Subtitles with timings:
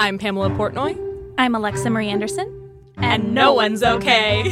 [0.00, 0.96] I'm Pamela Portnoy.
[1.36, 2.48] I'm Alexa Marie Anderson.
[2.96, 4.48] And, and no one's okay.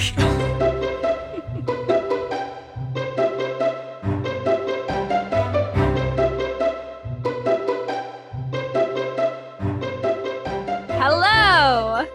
[10.98, 12.06] Hello.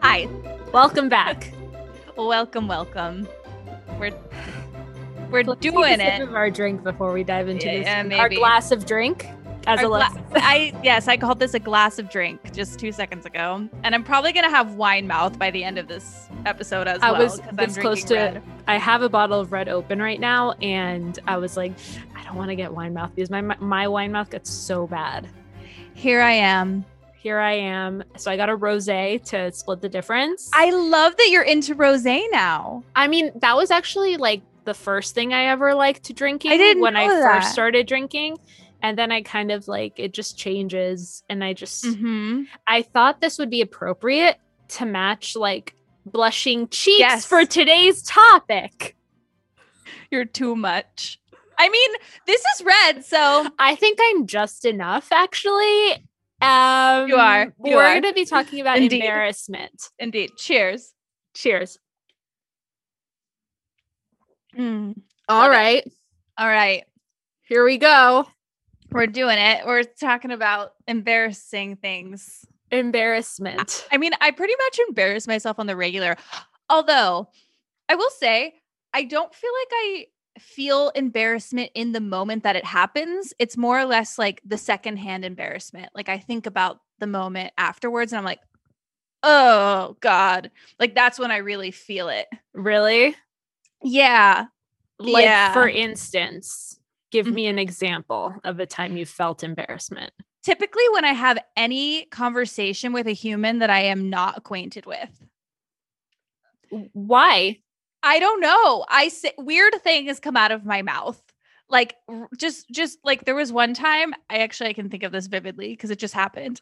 [0.00, 0.28] Hi.
[0.72, 1.52] Welcome back.
[2.16, 3.28] welcome, welcome.
[4.00, 4.10] We're
[5.30, 6.22] we're Let's doing it.
[6.22, 8.12] Of our drink before we dive into yeah, this.
[8.12, 9.28] Yeah, our glass of drink.
[9.68, 13.26] As a gla- I yes, I called this a glass of drink just two seconds
[13.26, 17.02] ago, and I'm probably gonna have wine mouth by the end of this episode as
[17.02, 17.22] I well.
[17.22, 18.14] was this close to.
[18.14, 18.42] Red.
[18.66, 21.72] I have a bottle of red open right now, and I was like,
[22.16, 25.28] I don't want to get wine mouth because my my wine mouth gets so bad.
[25.94, 26.84] Here I am.
[27.16, 28.02] Here I am.
[28.16, 30.50] So I got a rosé to split the difference.
[30.54, 32.82] I love that you're into rosé now.
[32.96, 36.82] I mean, that was actually like the first thing I ever liked drinking I didn't
[36.82, 37.42] when I that.
[37.42, 38.38] first started drinking.
[38.82, 41.22] And then I kind of like it just changes.
[41.28, 42.42] And I just, mm-hmm.
[42.66, 45.74] I thought this would be appropriate to match like
[46.06, 47.26] blushing cheeks yes.
[47.26, 48.96] for today's topic.
[50.10, 51.20] You're too much.
[51.58, 51.90] I mean,
[52.26, 55.92] this is red, so I think I'm just enough actually.
[56.40, 57.52] Um, you are.
[57.62, 59.02] You we're going to be talking about Indeed.
[59.02, 59.90] embarrassment.
[59.98, 60.30] Indeed.
[60.38, 60.94] Cheers.
[61.34, 61.78] Cheers.
[64.56, 64.98] Mm.
[65.28, 65.84] All right.
[66.38, 66.84] All right.
[67.42, 68.26] Here we go.
[68.92, 69.66] We're doing it.
[69.66, 72.44] We're talking about embarrassing things.
[72.70, 73.86] Embarrassment.
[73.92, 76.16] I mean, I pretty much embarrass myself on the regular.
[76.68, 77.28] Although,
[77.88, 78.54] I will say,
[78.92, 80.06] I don't feel like I
[80.38, 83.32] feel embarrassment in the moment that it happens.
[83.38, 85.90] It's more or less like the secondhand embarrassment.
[85.94, 88.40] Like I think about the moment afterwards and I'm like,
[89.22, 90.50] oh God.
[90.78, 92.26] Like that's when I really feel it.
[92.54, 93.14] Really?
[93.82, 94.46] Yeah.
[94.98, 95.52] Like, yeah.
[95.52, 96.79] for instance,
[97.10, 97.34] give mm-hmm.
[97.34, 100.12] me an example of a time you felt embarrassment.
[100.42, 105.10] Typically, when I have any conversation with a human that I am not acquainted with.
[106.92, 107.58] Why?
[108.02, 108.86] I don't know.
[108.88, 111.20] I say weird things come out of my mouth.
[111.68, 111.96] Like
[112.36, 115.68] just just like there was one time I actually I can think of this vividly
[115.68, 116.60] because it just happened.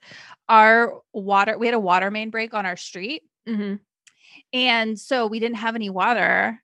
[0.48, 3.22] Our water we had a water main break on our street.
[3.48, 3.76] Mm-hmm.
[4.52, 6.62] And so we didn't have any water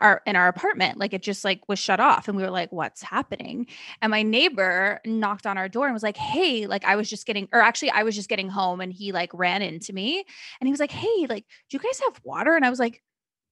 [0.00, 2.72] our in our apartment like it just like was shut off and we were like
[2.72, 3.66] what's happening
[4.02, 7.26] and my neighbor knocked on our door and was like hey like i was just
[7.26, 10.24] getting or actually i was just getting home and he like ran into me
[10.60, 13.02] and he was like hey like do you guys have water and i was like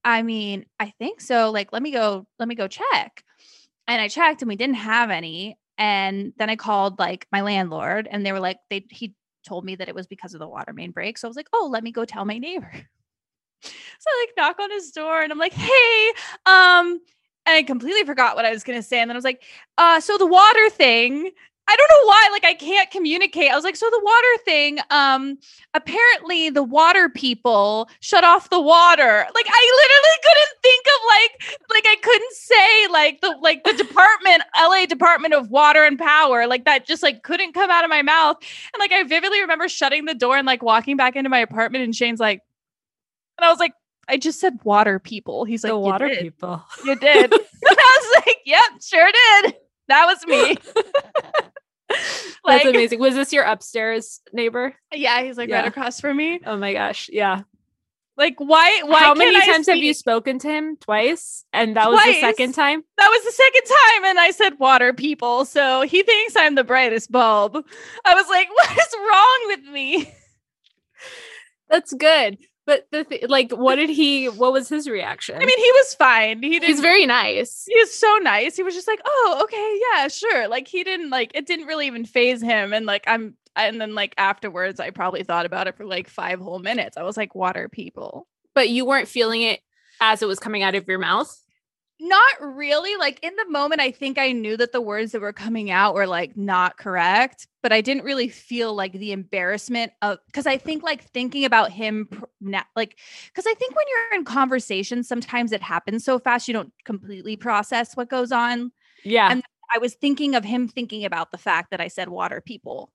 [0.03, 1.51] I mean, I think so.
[1.51, 3.23] Like, let me go, let me go check.
[3.87, 5.57] And I checked and we didn't have any.
[5.77, 9.15] And then I called like my landlord and they were like, they he
[9.47, 11.17] told me that it was because of the water main break.
[11.17, 12.71] So I was like, oh, let me go tell my neighbor.
[13.63, 16.09] So I like knock on his door and I'm like, hey,
[16.45, 16.99] um,
[17.45, 18.99] and I completely forgot what I was gonna say.
[18.99, 19.43] And then I was like,
[19.77, 21.31] uh, so the water thing,
[21.65, 23.49] I don't know why, like I can't communicate.
[23.49, 25.37] I was like, so the water thing, um,
[25.73, 29.25] apparently the water people shut off the water.
[29.33, 33.73] Like I literally couldn't think of like like I couldn't say like the like the
[33.73, 36.47] department, LA Department of Water and Power.
[36.47, 38.37] Like that just like couldn't come out of my mouth.
[38.73, 41.85] And like I vividly remember shutting the door and like walking back into my apartment
[41.85, 42.41] and Shane's like,
[43.37, 43.73] and I was like,
[44.07, 45.45] I just said water people.
[45.45, 46.19] He's like, the water did.
[46.19, 46.63] people.
[46.85, 47.31] You did.
[47.31, 47.33] and
[47.67, 49.55] I was like, yep, sure did.
[49.87, 50.57] That was me.
[52.45, 52.99] like, That's amazing.
[52.99, 54.75] Was this your upstairs neighbor?
[54.93, 55.57] Yeah, he's like yeah.
[55.57, 56.39] right across from me.
[56.45, 57.09] Oh my gosh.
[57.11, 57.43] Yeah.
[58.15, 60.77] Like why why How many times have you spoken to him?
[60.77, 61.45] Twice?
[61.51, 62.05] And that Twice.
[62.05, 62.83] was the second time?
[62.97, 65.45] That was the second time and I said water people.
[65.45, 67.55] So he thinks I'm the brightest bulb.
[68.05, 70.13] I was like, what is wrong with me?
[71.69, 72.37] That's good.
[72.65, 74.29] But the th- like, what did he?
[74.29, 75.35] What was his reaction?
[75.35, 76.41] I mean, he was fine.
[76.41, 77.65] He he's very nice.
[77.67, 78.55] He's so nice.
[78.55, 81.45] He was just like, "Oh, okay, yeah, sure." Like he didn't like it.
[81.45, 82.71] Didn't really even faze him.
[82.71, 86.39] And like I'm, and then like afterwards, I probably thought about it for like five
[86.39, 86.95] whole minutes.
[86.95, 89.59] I was like, "Water people," but you weren't feeling it
[89.99, 91.37] as it was coming out of your mouth.
[92.05, 92.97] Not really.
[92.97, 95.95] Like in the moment, I think I knew that the words that were coming out
[95.95, 100.57] were like not correct, but I didn't really feel like the embarrassment of because I
[100.57, 102.09] think like thinking about him,
[102.41, 106.53] now, like, because I think when you're in conversation, sometimes it happens so fast you
[106.53, 108.73] don't completely process what goes on.
[109.05, 109.31] Yeah.
[109.31, 109.41] And
[109.73, 112.91] I was thinking of him thinking about the fact that I said water people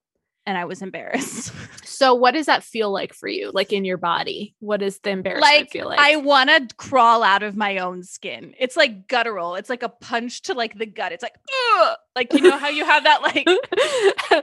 [0.49, 1.53] and I was embarrassed.
[1.85, 3.51] so what does that feel like for you?
[3.53, 4.55] Like in your body?
[4.61, 6.01] What does the embarrassment like, feel like?
[6.01, 8.55] I want to crawl out of my own skin.
[8.59, 9.57] It's like guttural.
[9.57, 11.13] It's like a punch to like the gut.
[11.13, 11.37] It's like,
[11.77, 11.97] Ugh!
[12.17, 13.47] like you know how you have that like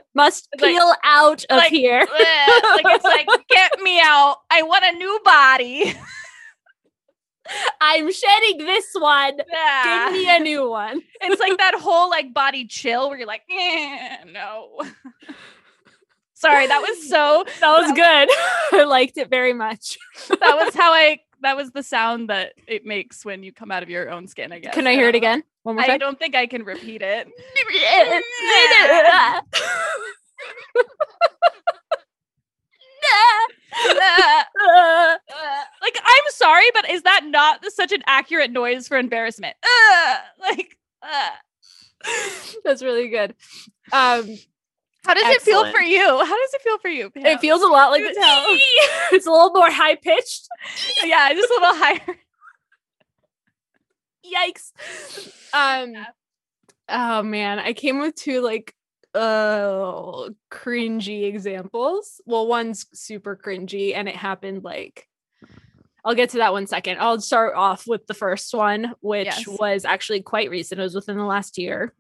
[0.13, 1.99] must peel like, out of like, here.
[1.99, 4.37] like it's like get me out.
[4.51, 5.95] I want a new body.
[7.81, 9.37] I'm shedding this one.
[9.51, 10.05] Yeah.
[10.05, 11.01] Give me a new one.
[11.21, 14.81] it's like that whole like body chill where you're like, eh, no.
[16.45, 18.29] Sorry, that was so that was good.
[18.79, 19.97] I liked it very much.
[20.29, 23.81] that was how I that was the sound that it makes when you come out
[23.83, 24.73] of your own skin, I guess.
[24.73, 25.43] Can I hear it again?
[25.63, 25.91] One more time?
[25.93, 27.27] I don't think I can repeat it.
[35.81, 39.55] like I'm sorry, but is that not such an accurate noise for embarrassment?
[40.39, 41.29] Like uh.
[42.63, 43.33] that's really good.
[43.91, 44.37] Um,
[45.05, 45.35] how does Excellent.
[45.35, 46.07] it feel for you?
[46.07, 47.09] How does it feel for you?
[47.09, 47.25] Pam?
[47.25, 48.09] It feels a lot like the
[49.11, 50.47] It's a little more high pitched.
[51.03, 52.17] yeah, just a little higher.
[54.25, 54.71] Yikes.
[55.53, 56.05] Um yeah.
[56.89, 58.73] oh man, I came with two like
[59.13, 62.19] uh cringy examples.
[62.25, 65.07] Well, one's super cringy and it happened like
[66.03, 66.97] I'll get to that one second.
[66.99, 69.47] I'll start off with the first one, which yes.
[69.47, 70.79] was actually quite recent.
[70.79, 71.93] It was within the last year.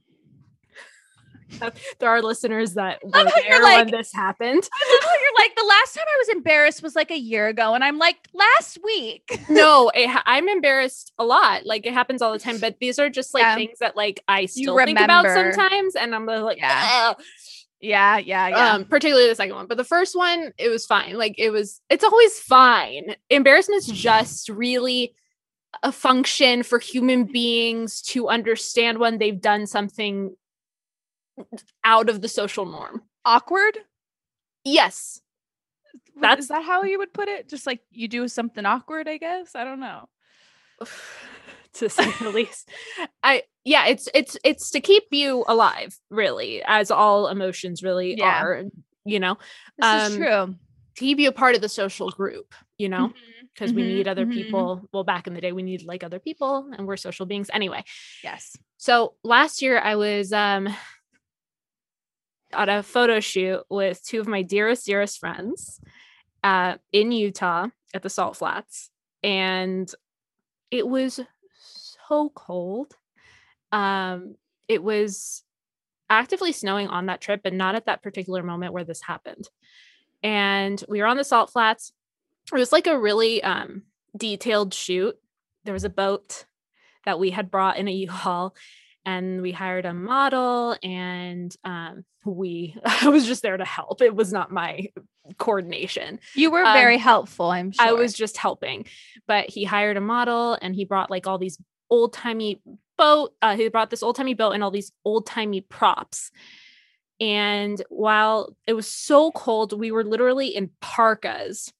[1.99, 4.67] there are listeners that were there like, when this happened.
[4.89, 7.73] You're like, the last time I was embarrassed was like a year ago.
[7.73, 9.39] And I'm like, last week.
[9.49, 11.65] no, ha- I'm embarrassed a lot.
[11.65, 12.59] Like it happens all the time.
[12.59, 13.55] But these are just like yeah.
[13.55, 15.95] things that like I still think about sometimes.
[15.95, 17.13] And I'm like, yeah.
[17.81, 18.73] Yeah, yeah, yeah.
[18.73, 19.67] Um, particularly the second one.
[19.67, 21.17] But the first one, it was fine.
[21.17, 23.15] Like it was, it's always fine.
[23.29, 25.13] Embarrassment's just really
[25.83, 30.35] a function for human beings to understand when they've done something
[31.83, 33.03] out of the social norm.
[33.25, 33.77] Awkward?
[34.63, 35.21] Yes.
[36.19, 37.49] That's is that how you would put it?
[37.49, 39.55] Just like you do something awkward, I guess.
[39.55, 40.07] I don't know.
[41.73, 42.69] to say the least.
[43.23, 48.41] I yeah, it's it's it's to keep you alive, really, as all emotions really yeah.
[48.41, 48.63] are,
[49.03, 49.37] you know.
[49.77, 50.25] This um, is true.
[50.25, 50.55] To
[50.95, 53.11] keep you a part of the social group, you know,
[53.53, 53.77] because mm-hmm.
[53.77, 53.97] we mm-hmm.
[53.97, 54.33] need other mm-hmm.
[54.33, 54.87] people.
[54.93, 57.83] Well, back in the day, we need like other people, and we're social beings anyway.
[58.23, 58.55] Yes.
[58.77, 60.69] So last year I was um
[62.53, 65.79] on a photo shoot with two of my dearest, dearest friends
[66.43, 68.91] uh, in Utah at the Salt Flats.
[69.23, 69.91] And
[70.71, 71.19] it was
[71.53, 72.93] so cold.
[73.71, 74.35] Um,
[74.67, 75.43] it was
[76.09, 79.49] actively snowing on that trip, but not at that particular moment where this happened.
[80.21, 81.91] And we were on the Salt Flats.
[82.53, 83.83] It was like a really um,
[84.15, 85.15] detailed shoot.
[85.63, 86.45] There was a boat
[87.05, 88.55] that we had brought in a U-Haul,
[89.05, 94.01] and we hired a model and um, we i was just there to help.
[94.01, 94.89] It was not my
[95.37, 96.19] coordination.
[96.35, 97.85] You were very um, helpful i'm sure.
[97.85, 98.85] i was just helping
[99.27, 101.57] but he hired a model and he brought like all these
[101.89, 102.61] old-timey
[102.97, 106.31] boat uh, he brought this old-timey boat and all these old-timey props.
[107.19, 111.71] And while it was so cold we were literally in parkas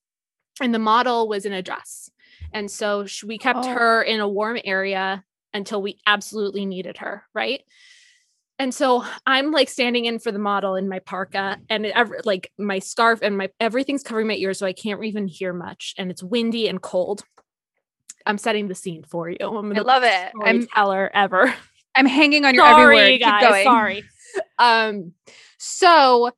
[0.62, 2.10] and the model was in a dress.
[2.54, 3.74] And so we kept oh.
[3.74, 5.24] her in a warm area
[5.56, 7.62] until we absolutely needed her, right?
[8.58, 12.52] And so I'm like standing in for the model in my parka and it, like
[12.58, 16.10] my scarf and my everything's covering my ears so I can't even hear much and
[16.10, 17.24] it's windy and cold.
[18.26, 19.38] I'm setting the scene for you.
[19.42, 20.32] I'm I love it.
[20.42, 21.54] I'm teller ever.
[21.96, 23.20] I'm hanging on your sorry, every word.
[23.20, 23.64] Guys, Keep going.
[23.64, 24.04] Sorry.
[24.58, 25.14] Um
[25.58, 26.32] so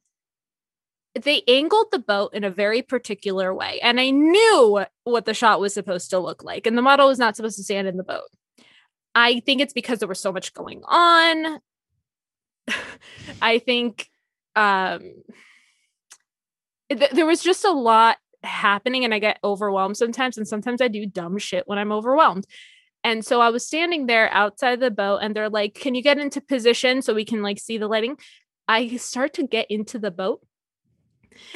[1.23, 5.59] they angled the boat in a very particular way and I knew what the shot
[5.59, 8.03] was supposed to look like and the model was not supposed to stand in the
[8.03, 8.29] boat.
[9.19, 11.59] I think it's because there was so much going on.
[13.41, 14.07] I think
[14.55, 15.23] um,
[16.91, 20.37] th- there was just a lot happening and I get overwhelmed sometimes.
[20.37, 22.45] And sometimes I do dumb shit when I'm overwhelmed.
[23.03, 26.19] And so I was standing there outside the boat and they're like, Can you get
[26.19, 28.19] into position so we can like see the lighting?
[28.67, 30.45] I start to get into the boat.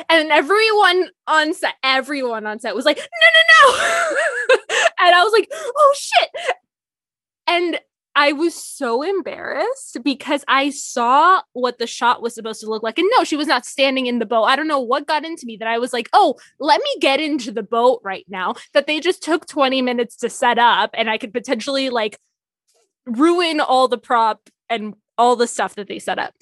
[0.09, 4.55] And everyone on set, everyone on set was like, no, no, no.
[4.99, 6.29] and I was like, oh shit.
[7.51, 7.79] And
[8.15, 12.97] I was so embarrassed because I saw what the shot was supposed to look like.
[12.97, 14.43] And no, she was not standing in the boat.
[14.45, 17.19] I don't know what got into me that I was like, oh, let me get
[17.19, 18.55] into the boat right now.
[18.73, 22.17] That they just took 20 minutes to set up and I could potentially like
[23.05, 26.33] ruin all the prop and all the stuff that they set up.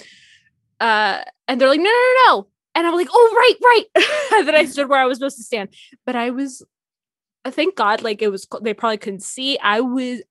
[0.80, 2.48] Uh, and they're like, no, no, no, no.
[2.76, 4.30] And I'm like, oh, right, right.
[4.40, 5.70] and then I stood where I was supposed to stand.
[6.06, 6.64] But I was,
[7.46, 9.58] thank God, like it was, they probably couldn't see.
[9.60, 10.22] I was,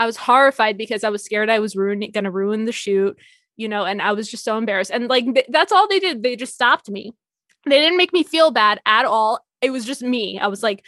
[0.00, 3.18] I was horrified because I was scared I was ruining going to ruin the shoot,
[3.58, 4.90] you know, and I was just so embarrassed.
[4.90, 6.22] And like th- that's all they did.
[6.22, 7.12] They just stopped me.
[7.66, 9.44] They didn't make me feel bad at all.
[9.60, 10.38] It was just me.
[10.38, 10.82] I was like,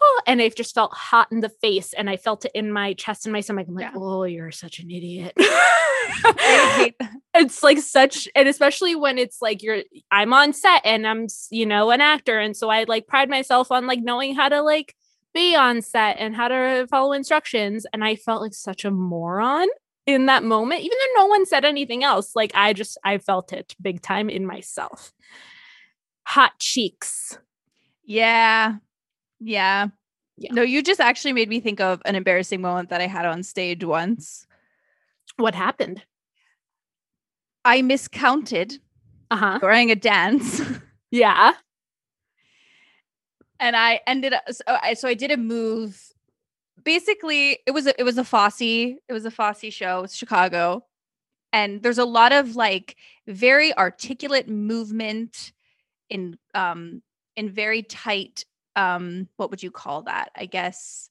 [0.00, 2.94] oh, and I just felt hot in the face and I felt it in my
[2.94, 3.66] chest and my stomach.
[3.68, 4.00] I'm like, yeah.
[4.00, 5.34] oh, you're such an idiot.
[7.34, 11.66] it's like such, and especially when it's like you're, I'm on set and I'm, you
[11.66, 12.38] know, an actor.
[12.38, 14.94] And so I like pride myself on like knowing how to like
[15.34, 17.86] be on set and how to follow instructions.
[17.92, 19.68] And I felt like such a moron
[20.06, 22.34] in that moment, even though no one said anything else.
[22.34, 25.12] Like I just I felt it big time in myself.
[26.26, 27.38] Hot cheeks.
[28.04, 28.76] Yeah.
[29.40, 29.88] Yeah.
[30.36, 30.52] Yeah.
[30.52, 33.42] No, you just actually made me think of an embarrassing moment that I had on
[33.42, 34.46] stage once.
[35.36, 36.02] What happened?
[37.64, 38.78] I miscounted
[39.30, 39.58] uh-huh.
[39.58, 40.60] during a dance.
[41.10, 41.52] yeah.
[43.60, 46.00] And I ended up so I, so I did a move.
[46.82, 48.60] Basically, it was a, it was a Fosse.
[48.60, 50.02] It was a Fosse show.
[50.04, 50.84] It's Chicago.
[51.52, 52.96] And there's a lot of like
[53.26, 55.52] very articulate movement
[56.10, 57.02] in um
[57.36, 58.44] in very tight
[58.76, 61.10] um what would you call that i guess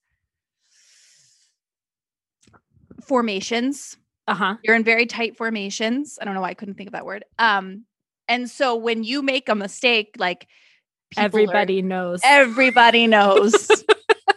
[3.01, 3.97] formations
[4.27, 7.05] uh-huh you're in very tight formations i don't know why i couldn't think of that
[7.05, 7.85] word um
[8.27, 10.47] and so when you make a mistake like
[11.17, 14.33] everybody are, knows everybody knows uh-huh.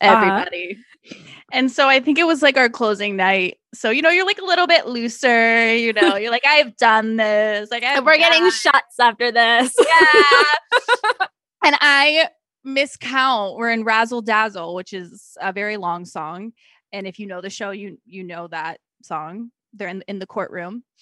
[0.00, 0.76] everybody
[1.10, 1.18] uh-huh.
[1.52, 4.40] and so i think it was like our closing night so you know you're like
[4.40, 8.98] a little bit looser you know you're like i've done this like we're getting shots
[8.98, 11.26] after this yeah
[11.64, 12.28] and i
[12.66, 13.56] miscount.
[13.56, 16.52] We're in Razzle Dazzle, which is a very long song.
[16.92, 19.50] And if you know the show, you you know that song.
[19.72, 20.84] They're in, in the courtroom.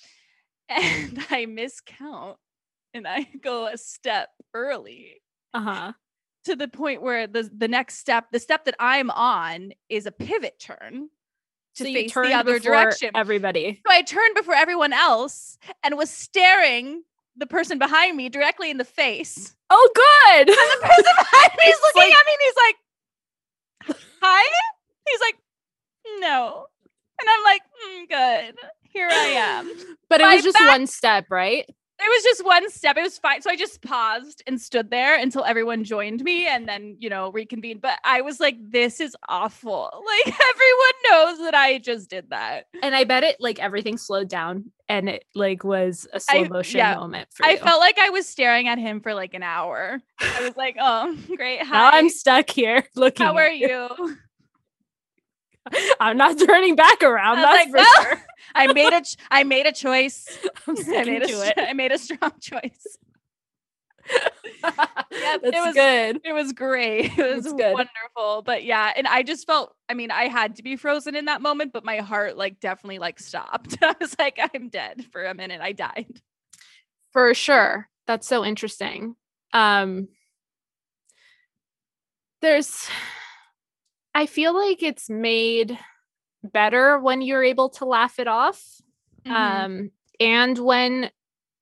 [0.70, 2.34] And I miscount
[2.98, 5.22] and I go a step early.
[5.54, 5.92] Uh-huh.
[6.44, 10.12] To the point where the the next step, the step that I'm on is a
[10.12, 11.08] pivot turn
[11.76, 13.10] to so face the other direction.
[13.14, 13.80] Everybody.
[13.86, 17.02] So I turned before everyone else and was staring
[17.36, 19.54] the person behind me directly in the face.
[19.70, 20.48] Oh, good.
[20.48, 24.50] And the person behind me is looking like, at me and he's like, Hi?
[25.08, 25.36] He's like,
[26.20, 26.66] No.
[27.20, 28.58] And I'm like, mm, Good.
[28.90, 29.72] Here I am.
[30.08, 31.68] But it was just back- one step, right?
[32.00, 32.96] It was just one step.
[32.96, 33.42] It was fine.
[33.42, 37.32] So I just paused and stood there until everyone joined me and then, you know,
[37.32, 37.80] reconvened.
[37.80, 39.90] But I was like, this is awful.
[40.08, 42.66] Like everyone knows that I just did that.
[42.82, 46.78] And I bet it like everything slowed down and it like was a slow motion
[46.78, 47.52] yeah, moment for you.
[47.52, 50.00] I felt like I was staring at him for like an hour.
[50.20, 51.62] I was like, oh, great.
[51.62, 51.72] Hi.
[51.72, 53.26] Now I'm stuck here looking.
[53.26, 54.16] How are you?
[56.00, 57.36] I'm not turning back around.
[57.36, 58.22] That's like, for well, sure.
[58.54, 60.38] I made a ch- I made a choice.
[60.66, 61.54] I made a, it.
[61.58, 62.96] I made a strong choice.
[64.62, 66.20] yep, it was good.
[66.24, 67.18] It was great.
[67.18, 68.42] It was wonderful.
[68.42, 69.74] But yeah, and I just felt.
[69.88, 72.98] I mean, I had to be frozen in that moment, but my heart like definitely
[72.98, 73.76] like stopped.
[73.82, 75.60] I was like, I'm dead for a minute.
[75.60, 76.20] I died.
[77.12, 77.88] For sure.
[78.06, 79.16] That's so interesting.
[79.52, 80.08] Um,
[82.40, 82.88] there's
[84.18, 85.78] I feel like it's made
[86.42, 88.60] better when you're able to laugh it off.
[89.24, 89.32] Mm-hmm.
[89.32, 91.12] Um, and when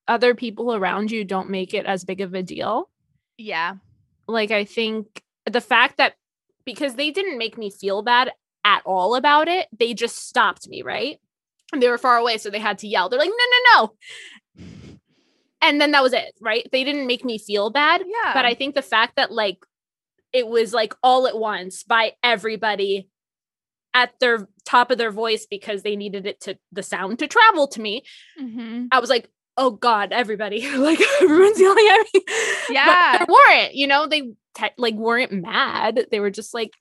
[0.09, 2.89] other people around you don't make it as big of a deal.
[3.37, 3.75] Yeah.
[4.27, 6.15] Like I think the fact that
[6.65, 8.33] because they didn't make me feel bad
[8.65, 11.19] at all about it, they just stopped me, right?
[11.75, 13.11] And they were far away, so they had to yell.
[13.11, 13.93] They're like, no, no,
[14.57, 14.65] no.
[15.61, 16.67] And then that was it, right?
[16.73, 18.03] They didn't make me feel bad.
[18.07, 18.33] Yeah.
[18.33, 19.59] But I think the fact that like
[20.33, 23.09] it was like all at once by everybody
[23.95, 27.67] at their top of their voice because they needed it to the sound to travel
[27.69, 28.03] to me.
[28.41, 28.87] Mm-hmm.
[28.93, 32.23] I was like, oh God, everybody, like everyone's yelling at me.
[32.69, 33.19] Yeah.
[33.19, 36.07] But they weren't, you know, they te- like weren't mad.
[36.11, 36.73] They were just like,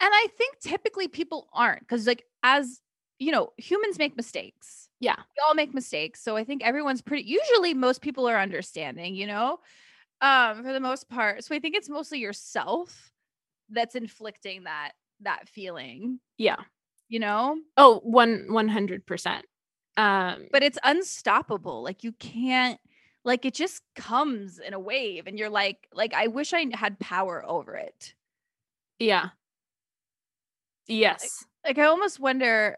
[0.00, 2.80] and I think typically people aren't because, like, as
[3.18, 4.88] you know, humans make mistakes.
[4.98, 5.16] Yeah.
[5.16, 6.24] We all make mistakes.
[6.24, 9.58] So I think everyone's pretty, usually, most people are understanding, you know?
[10.20, 13.12] Um for the most part so i think it's mostly yourself
[13.70, 16.18] that's inflicting that that feeling.
[16.38, 16.56] Yeah.
[17.08, 17.58] You know?
[17.76, 19.42] Oh one 100%
[19.96, 22.78] um but it's unstoppable like you can't
[23.24, 26.98] like it just comes in a wave and you're like like i wish i had
[27.00, 28.14] power over it.
[28.98, 29.30] Yeah.
[30.86, 31.44] Yes.
[31.64, 32.76] Like, like i almost wonder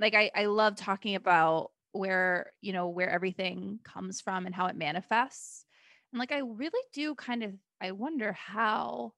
[0.00, 4.66] like i i love talking about where you know where everything comes from and how
[4.66, 5.64] it manifests
[6.12, 9.12] and like I really do kind of I wonder how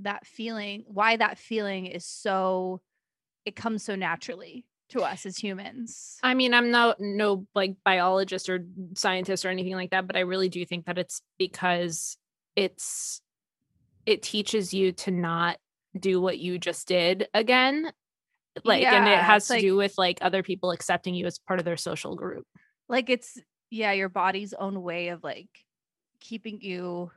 [0.00, 2.80] that feeling, why that feeling is so
[3.44, 6.18] it comes so naturally to us as humans.
[6.22, 8.64] I mean, I'm not no like biologist or
[8.94, 12.16] scientist or anything like that, but I really do think that it's because
[12.56, 13.20] it's
[14.06, 15.58] it teaches you to not
[15.98, 17.90] do what you just did again.
[18.62, 21.38] Like yeah, and it has to like, do with like other people accepting you as
[21.40, 22.46] part of their social group.
[22.88, 23.38] Like it's
[23.74, 25.48] yeah, your body's own way of like
[26.20, 27.10] keeping you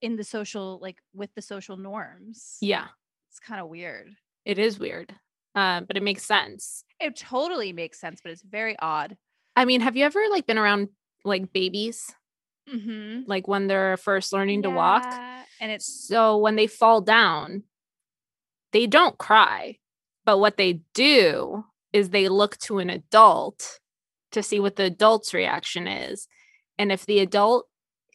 [0.00, 2.56] in the social like with the social norms.
[2.62, 2.86] Yeah.
[3.30, 4.16] It's kind of weird.
[4.46, 5.14] It is weird.
[5.54, 6.84] Uh, but it makes sense.
[6.98, 9.18] It totally makes sense, but it's very odd.
[9.54, 10.88] I mean, have you ever like been around
[11.26, 12.10] like babies?
[12.72, 13.24] Mm-hmm.
[13.26, 14.70] Like when they're first learning yeah.
[14.70, 15.20] to walk.
[15.60, 17.64] And it's so when they fall down,
[18.72, 19.76] they don't cry.
[20.24, 23.78] But what they do is they look to an adult
[24.32, 26.28] to see what the adult's reaction is.
[26.78, 27.66] And if the adult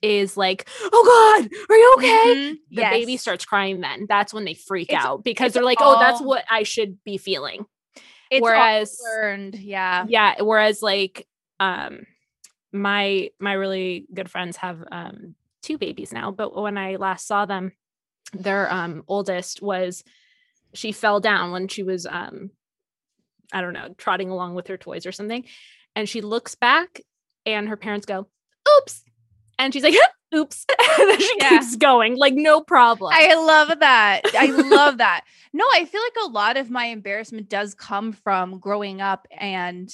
[0.02, 2.54] is like, "Oh God, are you okay?" Mm-hmm.
[2.76, 2.92] The yes.
[2.92, 3.82] baby starts crying.
[3.82, 6.64] Then that's when they freak it's, out because they're like, all, "Oh, that's what I
[6.64, 7.66] should be feeling."
[8.30, 10.42] It's whereas learned, yeah, yeah.
[10.42, 11.28] Whereas like,
[11.60, 12.06] um,
[12.72, 17.46] my my really good friends have um two babies now, but when I last saw
[17.46, 17.72] them,
[18.34, 20.04] their um oldest was
[20.74, 22.52] she fell down when she was um
[23.54, 25.46] I don't know trotting along with her toys or something,
[25.98, 27.02] and she looks back
[27.48, 28.28] and her parents go,
[28.78, 29.04] "Oops,"
[29.58, 29.96] and she's like,
[30.36, 30.66] oops.
[31.00, 31.50] and then she yeah.
[31.50, 33.12] keeps going, like, no problem.
[33.14, 34.22] I love that.
[34.38, 35.26] I love that.
[35.54, 39.94] No, I feel like a lot of my embarrassment does come from growing up and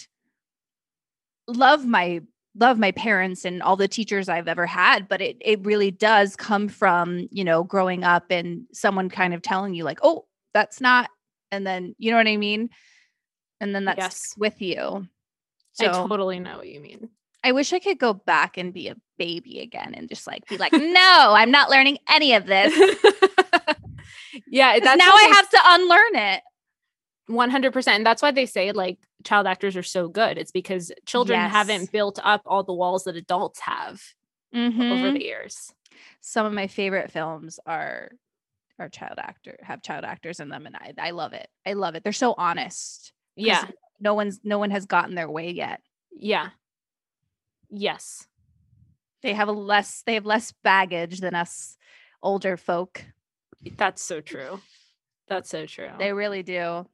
[1.47, 2.21] love my
[2.55, 6.35] love my parents and all the teachers I've ever had, but it it really does
[6.35, 10.81] come from, you know, growing up and someone kind of telling you like, "Oh, that's
[10.81, 11.09] not."
[11.51, 12.69] And then, you know what I mean?
[13.61, 14.33] And then that's yes.
[14.37, 15.07] with you.
[15.73, 17.09] So, I totally know what you mean.
[17.43, 20.57] I wish I could go back and be a baby again and just like be
[20.57, 22.73] like, no, I'm not learning any of this.
[24.47, 26.43] yeah, that's now I have to unlearn it.
[27.29, 27.87] 100%.
[27.87, 30.37] And that's why they say like child actors are so good.
[30.37, 31.51] It's because children yes.
[31.51, 34.01] haven't built up all the walls that adults have
[34.55, 34.81] mm-hmm.
[34.81, 35.73] over the years.
[36.21, 38.11] Some of my favorite films are
[38.79, 41.47] are child actor have child actors in them and I I love it.
[41.65, 42.03] I love it.
[42.03, 43.13] They're so honest.
[43.35, 43.65] Yeah.
[44.03, 45.81] No one's no one has gotten their way yet.
[46.11, 46.49] Yeah.
[47.69, 48.27] Yes.
[49.21, 51.77] They have a less they have less baggage than us
[52.21, 53.05] older folk.
[53.77, 54.59] That's so true.
[55.29, 55.91] That's so true.
[55.97, 56.85] They really do.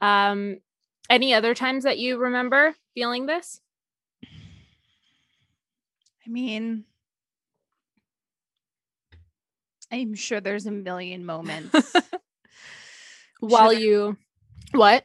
[0.00, 0.58] Um
[1.10, 3.60] any other times that you remember feeling this?
[6.24, 6.84] I mean,
[9.90, 11.74] I'm sure there's a million moments.
[13.40, 14.16] While you
[14.72, 15.04] what?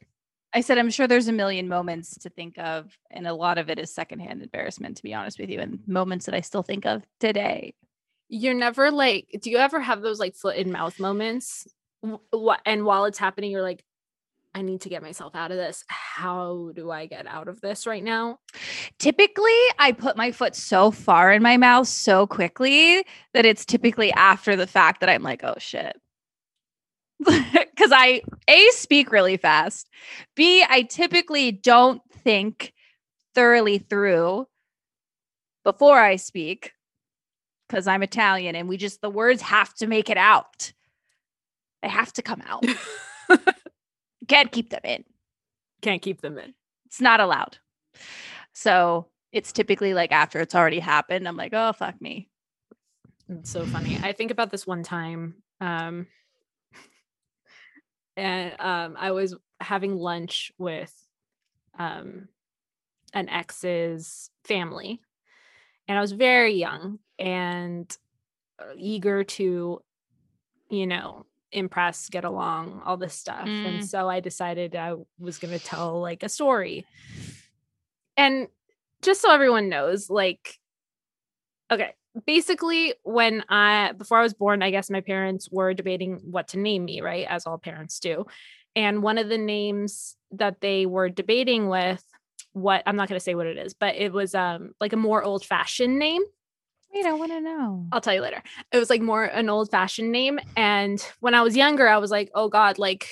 [0.56, 3.70] I said, I'm sure there's a million moments to think of, and a lot of
[3.70, 6.86] it is secondhand embarrassment, to be honest with you, and moments that I still think
[6.86, 7.74] of today.
[8.30, 11.68] You're never like, do you ever have those like foot in mouth moments?
[12.32, 13.84] What and while it's happening, you're like,
[14.56, 15.84] I need to get myself out of this.
[15.90, 18.40] How do I get out of this right now?
[18.98, 24.14] Typically, I put my foot so far in my mouth so quickly that it's typically
[24.14, 26.00] after the fact that I'm like, oh shit,
[27.20, 29.90] because I A speak really fast.
[30.36, 32.74] B, I typically don't think
[33.34, 34.48] thoroughly through
[35.64, 36.74] before I speak
[37.68, 40.74] because I'm Italian and we just the words have to make it out.
[41.82, 42.66] They have to come out.
[44.28, 45.04] Can't keep them in.
[45.82, 46.54] Can't keep them in.
[46.86, 47.58] It's not allowed.
[48.54, 52.30] So it's typically like after it's already happened, I'm like, oh fuck me.
[53.28, 54.00] It's so funny.
[54.02, 55.36] I think about this one time.
[55.60, 56.08] Um,
[58.18, 60.94] and um, I was having lunch with
[61.78, 62.28] um,
[63.14, 65.02] an ex's family,
[65.88, 67.96] and I was very young and
[68.60, 69.82] uh, eager to,
[70.70, 73.46] you know, impress, get along, all this stuff.
[73.48, 73.66] Mm.
[73.66, 76.86] And so I decided I was going to tell like a story.
[78.18, 78.48] And
[79.02, 80.60] just so everyone knows, like,
[81.72, 81.94] okay,
[82.26, 86.58] basically when i before i was born i guess my parents were debating what to
[86.58, 88.26] name me right as all parents do.
[88.78, 92.04] And one of the names that they were debating with
[92.54, 94.98] what i'm not going to say what it is but it was um like a
[94.98, 96.22] more old fashioned name.
[96.94, 97.88] Wait i want to know.
[97.92, 98.42] I'll tell you later.
[98.72, 100.40] It was like more an old fashioned name.
[100.56, 103.10] And when i was younger i was like oh god like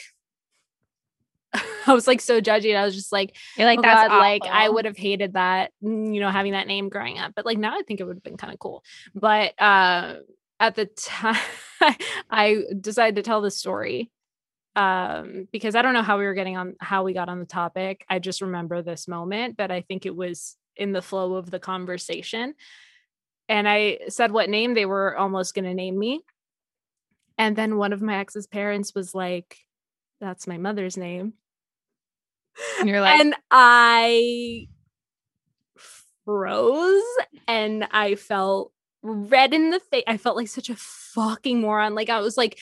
[1.87, 2.75] I was like so judgy.
[2.75, 5.71] I was just like, You're like, oh that's God, like I would have hated that,
[5.83, 7.33] mm, you know, having that name growing up.
[7.35, 8.83] But like now I think it would have been kind of cool.
[9.13, 10.15] But uh
[10.59, 11.35] at the time
[12.29, 14.09] I decided to tell the story
[14.75, 17.45] um because I don't know how we were getting on how we got on the
[17.45, 18.05] topic.
[18.09, 21.59] I just remember this moment, but I think it was in the flow of the
[21.59, 22.55] conversation.
[23.49, 26.21] And I said what name they were almost going to name me.
[27.37, 29.57] And then one of my ex's parents was like,
[30.21, 31.33] that's my mother's name.
[32.79, 34.67] And you're like, and I
[36.25, 37.01] froze
[37.47, 40.03] and I felt red in the face.
[40.07, 41.95] I felt like such a fucking moron.
[41.95, 42.59] Like I was like,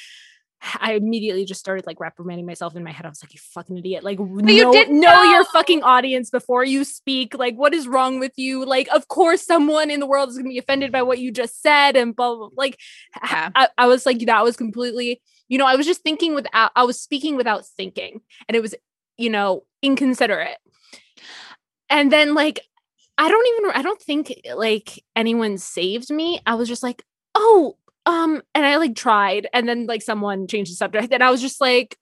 [0.80, 3.06] I immediately just started like reprimanding myself in my head.
[3.06, 4.04] I was like, "You fucking idiot!
[4.04, 5.12] Like, but know, you didn't know.
[5.12, 7.34] know your fucking audience before you speak.
[7.34, 8.64] Like, what is wrong with you?
[8.64, 11.62] Like, of course, someone in the world is gonna be offended by what you just
[11.62, 12.50] said, and blah blah.
[12.50, 12.56] blah.
[12.56, 12.80] Like,
[13.24, 13.50] yeah.
[13.56, 16.84] I, I was like, that was completely, you know, I was just thinking without, I
[16.84, 18.76] was speaking without thinking, and it was,
[19.22, 20.58] you know, inconsiderate.
[21.90, 22.60] And then like,
[23.18, 26.42] I don't even, I don't think like anyone saved me.
[26.46, 27.04] I was just like,
[27.36, 31.30] oh, um and i like tried and then like someone changed the subject and i
[31.30, 32.00] was just like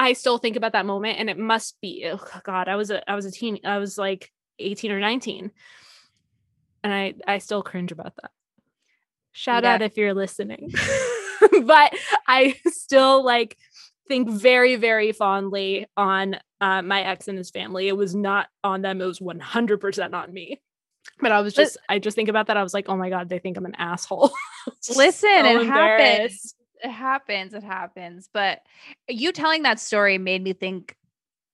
[0.00, 3.08] I still think about that moment and it must be oh god, I was a
[3.08, 5.50] I was a teen I was like 18 or 19.
[6.82, 8.30] And I I still cringe about that.
[9.32, 9.74] Shout yeah.
[9.74, 10.72] out if you're listening.
[11.64, 11.94] but
[12.26, 13.58] I still like
[14.10, 17.86] think very, very fondly on uh, my ex and his family.
[17.86, 19.00] It was not on them.
[19.00, 20.60] It was 100% on me.
[21.20, 22.56] But I was just, but, I just think about that.
[22.56, 24.32] I was like, oh my God, they think I'm an asshole.
[24.96, 26.54] listen, so it happens.
[26.82, 27.54] It happens.
[27.54, 28.28] It happens.
[28.32, 28.60] But
[29.08, 30.96] you telling that story made me think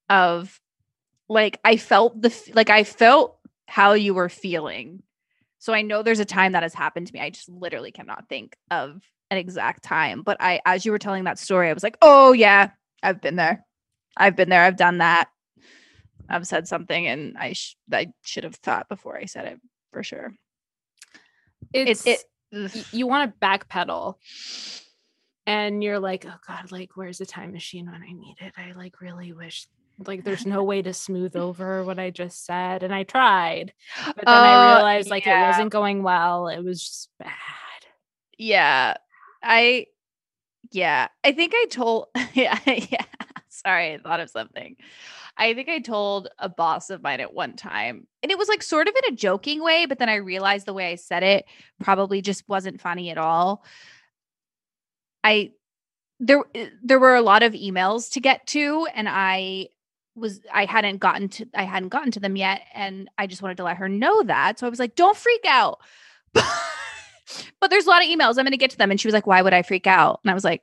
[0.09, 0.59] of
[1.29, 5.03] like, I felt the, like, I felt how you were feeling.
[5.59, 7.21] So I know there's a time that has happened to me.
[7.21, 11.25] I just literally cannot think of an exact time, but I, as you were telling
[11.25, 12.71] that story, I was like, oh yeah,
[13.03, 13.65] I've been there.
[14.17, 14.63] I've been there.
[14.63, 15.29] I've done that.
[16.29, 19.61] I've said something, and I sh- I should have thought before I said it
[19.93, 20.35] for sure.
[21.73, 24.15] It's it, it you want to backpedal,
[25.47, 28.55] and you're like, oh god, like where's the time machine when I need it?
[28.57, 29.69] I like really wish
[30.05, 33.73] like there's no way to smooth over what I just said, and I tried,
[34.05, 35.45] but then uh, I realized like yeah.
[35.45, 36.49] it wasn't going well.
[36.49, 37.31] It was just bad.
[38.39, 38.95] Yeah,
[39.47, 39.87] I
[40.73, 43.05] yeah, I think I told yeah, yeah.
[43.49, 44.77] Sorry, I thought of something.
[45.39, 48.63] I think I told a boss of mine at one time, and it was like
[48.63, 51.47] sort of in a joking way, but then I realized the way I said it
[51.81, 53.65] probably just wasn't funny at all.
[55.25, 55.53] I
[56.21, 59.69] there eh, there were a lot of emails to get to and I
[60.17, 63.59] was I hadn't gotten to I hadn't gotten to them yet and I just wanted
[63.59, 64.59] to let her know that.
[64.59, 65.81] So I was like, "Don't freak out."
[67.61, 68.39] but there's a lot of emails.
[68.39, 68.91] I'm going to get to them.
[68.91, 70.21] And she was like, why would I freak out?
[70.25, 70.63] And I was like,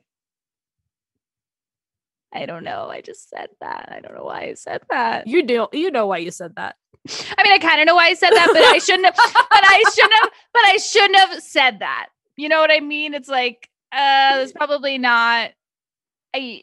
[2.32, 2.88] I don't know.
[2.90, 3.90] I just said that.
[3.92, 5.26] I don't know why I said that.
[5.26, 5.68] You do.
[5.72, 6.76] You know why you said that.
[7.08, 9.14] I mean, I kind of know why I said that, but I shouldn't have.
[9.16, 10.30] but I shouldn't have.
[10.52, 12.08] But I shouldn't have said that.
[12.36, 13.14] You know what I mean?
[13.14, 15.52] It's like, uh, it's probably not.
[16.34, 16.62] I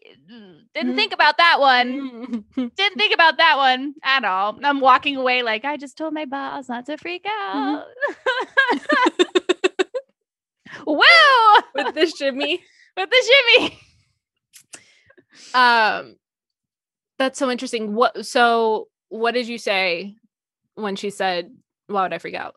[0.75, 2.43] didn't think about that one.
[2.55, 4.59] didn't think about that one at all.
[4.61, 7.85] I'm walking away like I just told my boss not to freak out.
[10.85, 10.95] Woo!
[11.75, 12.63] With the shimmy.
[12.97, 13.79] With the shimmy.
[15.53, 16.15] Um
[17.17, 17.93] that's so interesting.
[17.93, 20.15] What so what did you say
[20.75, 21.51] when she said,
[21.87, 22.55] why would I freak out?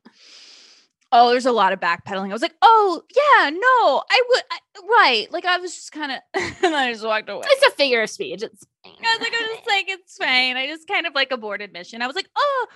[1.12, 2.30] Oh, there's a lot of backpedaling.
[2.30, 4.42] I was like, oh yeah, no, I would
[4.88, 5.26] right.
[5.30, 6.18] Like I was just kind of
[6.64, 7.42] and I just walked away.
[7.44, 8.42] It's a figure of speech.
[8.42, 8.94] It's fine.
[9.04, 10.56] I was like, I was just like, it's fine.
[10.56, 12.02] I just kind of like aborted mission.
[12.02, 12.66] I was like, oh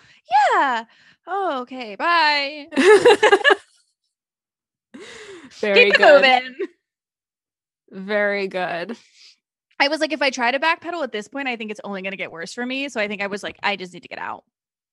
[0.53, 0.85] yeah.
[1.27, 2.66] Oh, okay, bye.
[5.61, 6.22] Very Keep good.
[6.22, 6.54] moving.
[7.90, 8.96] Very good.
[9.80, 12.02] I was like, if I try to backpedal at this point, I think it's only
[12.02, 12.88] going to get worse for me.
[12.88, 14.44] So I think I was like, I just need to get out.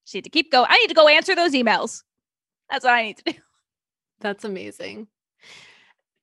[0.05, 0.67] She need to keep going.
[0.69, 2.03] I need to go answer those emails.
[2.69, 3.39] That's what I need to do.
[4.21, 5.07] That's amazing.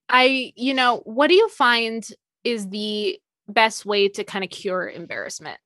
[0.08, 2.06] I, you know, what do you find
[2.44, 3.18] is the
[3.48, 5.58] best way to kind of cure embarrassment?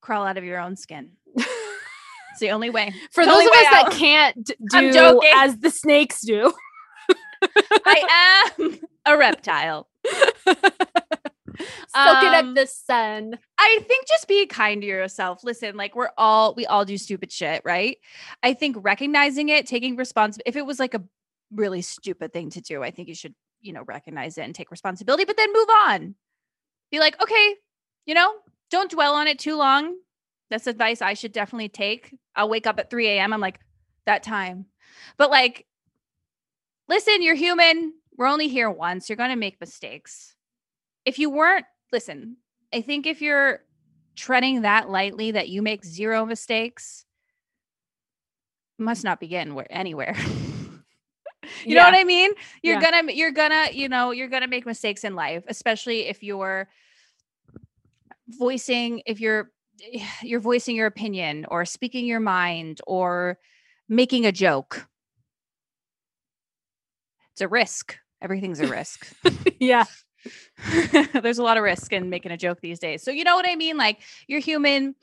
[0.00, 1.12] Crawl out of your own skin.
[2.36, 2.92] It's the only way.
[3.12, 3.90] For the those of us out.
[3.90, 6.52] that can't do as the snakes do.
[7.84, 9.88] I am a reptile.
[11.88, 13.38] Soaking um, up the sun.
[13.58, 15.42] I think just be kind to yourself.
[15.42, 17.96] Listen, like we're all we all do stupid shit, right?
[18.42, 20.48] I think recognizing it, taking responsibility.
[20.48, 21.02] If it was like a
[21.50, 24.70] really stupid thing to do, I think you should, you know, recognize it and take
[24.70, 26.14] responsibility, but then move on.
[26.90, 27.54] Be like, okay,
[28.04, 28.32] you know,
[28.70, 29.96] don't dwell on it too long.
[30.50, 32.14] That's advice I should definitely take.
[32.34, 33.32] I'll wake up at 3 a.m.
[33.32, 33.58] I'm like,
[34.06, 34.66] that time.
[35.16, 35.66] But like,
[36.88, 37.94] listen, you're human.
[38.16, 39.08] We're only here once.
[39.08, 40.34] You're going to make mistakes.
[41.04, 42.36] If you weren't, listen,
[42.72, 43.60] I think if you're
[44.16, 47.04] treading that lightly that you make zero mistakes,
[48.78, 50.14] must not begin where anywhere.
[50.18, 50.82] you
[51.64, 51.74] yeah.
[51.74, 52.32] know what I mean?
[52.62, 52.90] You're yeah.
[52.90, 56.68] gonna, you're gonna, you know, you're gonna make mistakes in life, especially if you're
[58.28, 59.50] voicing, if you're
[60.22, 63.38] you're voicing your opinion or speaking your mind or
[63.88, 64.88] making a joke.
[67.36, 67.98] It's a risk.
[68.22, 69.12] Everything's a risk.
[69.60, 69.84] yeah.
[71.12, 73.02] There's a lot of risk in making a joke these days.
[73.02, 73.76] So, you know what I mean?
[73.76, 74.94] Like, you're human,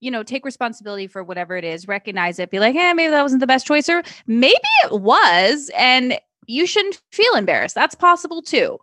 [0.00, 3.22] you know, take responsibility for whatever it is, recognize it, be like, hey, maybe that
[3.22, 5.70] wasn't the best choice, or maybe it was.
[5.76, 7.76] And you shouldn't feel embarrassed.
[7.76, 8.78] That's possible too.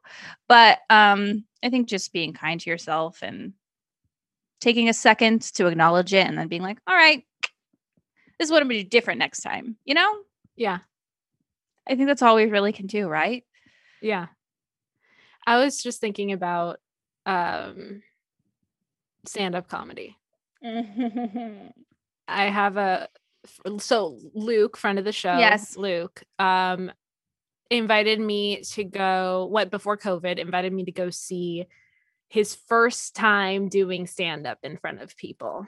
[0.47, 3.51] But um, I think just being kind to yourself and
[4.61, 7.25] taking a second to acknowledge it and then being like, all right,
[8.39, 10.19] this is what I'm going to do different next time, you know?
[10.55, 10.77] Yeah.
[11.89, 13.43] I think that's all we really can do, right?
[14.01, 14.27] Yeah.
[15.45, 16.79] I was just thinking about
[17.25, 18.01] um
[19.25, 20.17] stand-up comedy.
[20.63, 21.73] I
[22.27, 23.09] have a
[23.79, 26.91] so Luke, friend of the show, yes, Luke, um,
[27.69, 29.47] invited me to go.
[29.49, 31.65] What before COVID, invited me to go see
[32.27, 35.67] his first time doing stand up in front of people.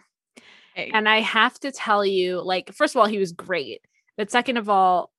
[0.75, 0.91] Hey.
[0.93, 3.81] And I have to tell you, like, first of all, he was great.
[4.15, 5.10] But second of all,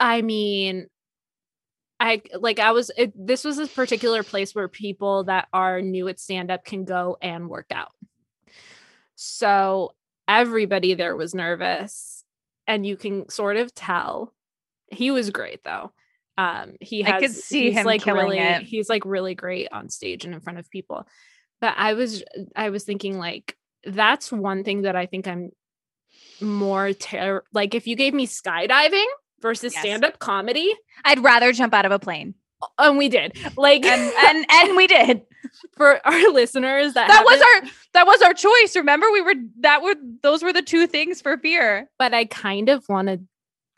[0.00, 0.86] I mean,
[2.00, 6.08] I like I was it, this was a particular place where people that are new
[6.08, 7.92] at stand up can go and work out.
[9.16, 9.94] So
[10.28, 12.24] everybody there was nervous
[12.66, 14.32] and you can sort of tell.
[14.92, 15.92] He was great though.
[16.36, 18.62] Um he has I could see him like really it.
[18.62, 21.04] he's like really great on stage and in front of people.
[21.60, 22.22] But I was
[22.54, 25.50] I was thinking like that's one thing that I think I'm
[26.40, 29.06] more ter- like if you gave me skydiving
[29.40, 29.82] versus yes.
[29.82, 30.72] stand-up comedy?
[31.04, 32.34] I'd rather jump out of a plane.
[32.78, 33.36] And we did.
[33.56, 35.22] Like and and, and we did.
[35.76, 38.74] For our listeners that that was our that was our choice.
[38.76, 42.68] Remember we were that were those were the two things for fear but i kind
[42.68, 43.20] of want to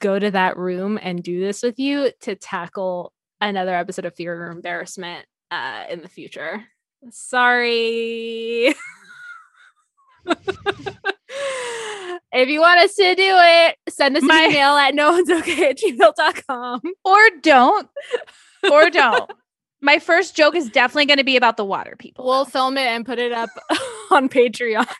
[0.01, 4.47] go to that room and do this with you to tackle another episode of fear
[4.47, 6.65] or embarrassment uh in the future.
[7.11, 8.75] Sorry
[12.33, 15.31] if you want us to do it, send us My- an email at no one's
[15.31, 16.81] okay at gmail.com.
[17.05, 17.89] Or don't.
[18.71, 19.31] Or don't.
[19.83, 22.27] My first joke is definitely going to be about the water people.
[22.27, 23.51] We'll film it and put it up
[24.11, 24.87] on Patreon.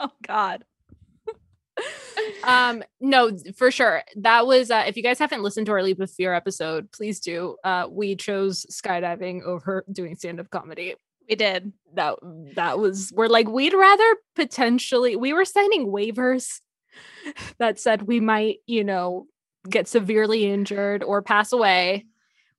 [0.00, 0.64] Oh God.
[2.44, 5.98] um no for sure that was uh if you guys haven't listened to our leap
[6.00, 10.94] of fear episode please do uh we chose skydiving over doing stand-up comedy
[11.28, 11.72] we did.
[11.94, 12.16] That
[12.54, 16.60] that was we're like we'd rather potentially we were signing waivers
[17.58, 19.26] that said we might, you know,
[19.68, 22.06] get severely injured or pass away.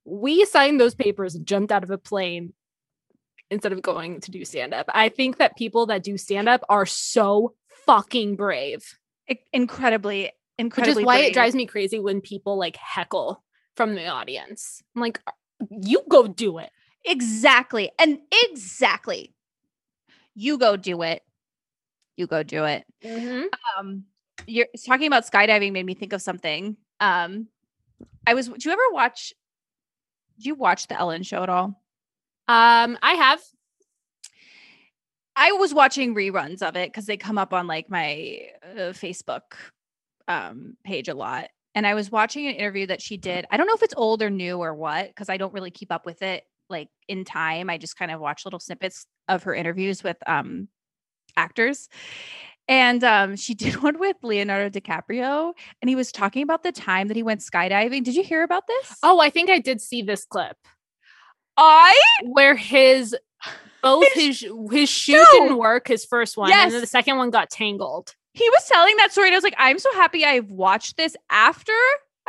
[0.04, 2.52] We signed those papers and jumped out of a plane
[3.50, 4.86] instead of going to do stand up.
[4.94, 7.54] I think that people that do stand up are so
[7.86, 8.96] fucking brave.
[9.52, 10.94] Incredibly, incredibly.
[10.94, 11.30] Which is why brave.
[11.30, 13.42] it drives me crazy when people like heckle
[13.76, 14.82] from the audience.
[14.94, 15.20] I'm like,
[15.82, 16.70] you go do it.
[17.04, 17.90] Exactly.
[17.98, 18.18] And
[18.50, 19.34] exactly.
[20.34, 21.22] You go do it.
[22.16, 22.84] You go do it.
[23.04, 23.46] Mm-hmm.
[23.78, 24.04] Um,
[24.46, 26.76] you're talking about skydiving made me think of something.
[27.00, 27.48] Um,
[28.26, 29.32] I was, do you ever watch,
[30.38, 31.82] do you watch the Ellen show at all?
[32.48, 33.40] Um, I have.
[35.36, 39.54] I was watching reruns of it because they come up on like my uh, Facebook
[40.28, 41.48] um, page a lot.
[41.74, 43.46] And I was watching an interview that she did.
[43.50, 45.92] I don't know if it's old or new or what, because I don't really keep
[45.92, 47.68] up with it like in time.
[47.68, 50.68] I just kind of watch little snippets of her interviews with um
[51.36, 51.88] actors.
[52.68, 55.52] And um, she did one with Leonardo DiCaprio,
[55.82, 58.04] and he was talking about the time that he went skydiving.
[58.04, 58.96] Did you hear about this?
[59.02, 60.56] Oh, I think I did see this clip.
[61.56, 63.14] I where his
[63.82, 66.64] both his his shoe didn't work, his first one, yes.
[66.64, 68.14] and then the second one got tangled.
[68.32, 71.16] He was telling that story, and I was like, I'm so happy I've watched this
[71.30, 71.72] after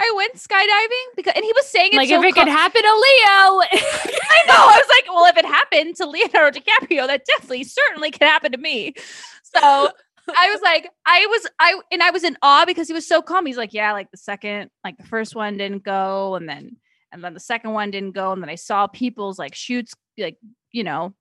[0.02, 2.82] I went skydiving because, and he was saying it like so if it could happen
[2.82, 3.62] to Leo.
[3.72, 4.54] I know.
[4.54, 8.52] I was like, well, if it happened to Leonardo DiCaprio, that definitely, certainly can happen
[8.52, 8.94] to me.
[9.44, 13.08] So I was like, I was, I, and I was in awe because he was
[13.08, 13.46] so calm.
[13.46, 16.78] He's like, yeah, like the second, like the first one didn't go, and then,
[17.12, 20.38] and then the second one didn't go, and then I saw people's like chutes, like
[20.72, 21.14] you know,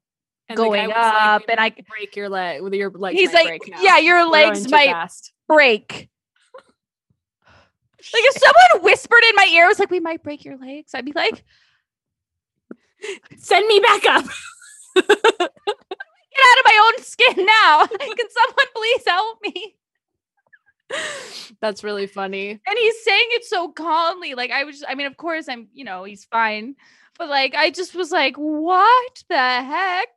[0.48, 3.18] and going up, like, and I break your leg with your legs.
[3.18, 5.10] He's like, yeah, your legs might
[5.48, 6.08] break.
[8.12, 10.94] Like if someone whispered in my ear, I was like, "We might break your legs,"
[10.94, 11.44] I'd be like,
[13.36, 14.24] "Send me back up."
[14.94, 17.86] Get out of my own skin now.
[17.98, 19.76] Can someone please help me?
[21.60, 22.50] That's really funny.
[22.50, 24.34] And he's saying it so calmly.
[24.34, 26.76] Like I was, I mean, of course, I'm, you know, he's fine.
[27.18, 30.08] But like, I just was like, what the heck?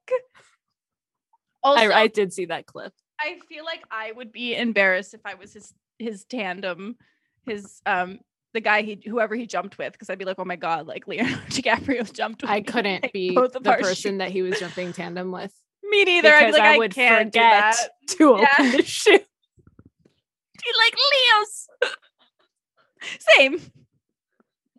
[1.61, 2.93] Also, I, I did see that clip.
[3.19, 6.97] I feel like I would be embarrassed if I was his his tandem
[7.45, 8.19] his um
[8.53, 11.07] the guy he whoever he jumped with because I'd be like, oh my god, like
[11.07, 12.43] Leonardo DiCaprio jumped.
[12.45, 15.53] I couldn't like, be the person that he was jumping tandem with.
[15.83, 16.33] Me neither.
[16.33, 17.75] I'd like, I, I would forget
[18.09, 18.47] to yeah.
[18.59, 19.19] open the shoe.
[19.19, 21.67] Be like Leo's.
[23.19, 23.59] Same.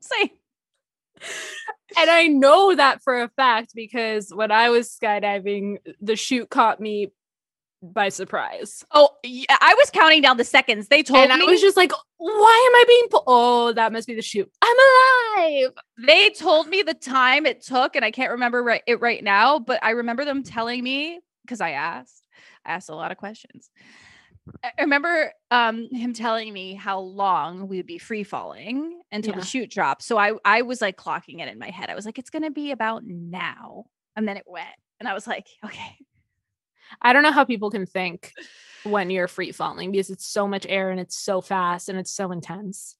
[0.00, 0.30] Same.
[1.98, 6.80] And I know that for a fact because when I was skydiving, the chute caught
[6.80, 7.12] me
[7.92, 8.84] by surprise.
[8.92, 10.88] Oh, yeah, I was counting down the seconds.
[10.88, 11.46] They told and me.
[11.46, 13.24] I was just like, why am I being pulled?
[13.26, 14.50] Oh, that must be the chute.
[14.62, 14.76] I'm
[15.36, 15.72] alive.
[15.98, 19.58] They told me the time it took, and I can't remember right, it right now,
[19.58, 22.26] but I remember them telling me because I asked.
[22.64, 23.70] I asked a lot of questions.
[24.62, 29.40] I remember um, him telling me how long we would be free falling until yeah.
[29.40, 30.02] the chute dropped.
[30.02, 31.88] So I I was like clocking it in my head.
[31.88, 33.86] I was like, it's gonna be about now.
[34.16, 34.66] And then it went.
[35.00, 35.96] And I was like, okay,
[37.00, 38.32] I don't know how people can think
[38.84, 42.12] when you're free falling because it's so much air and it's so fast and it's
[42.12, 42.96] so intense.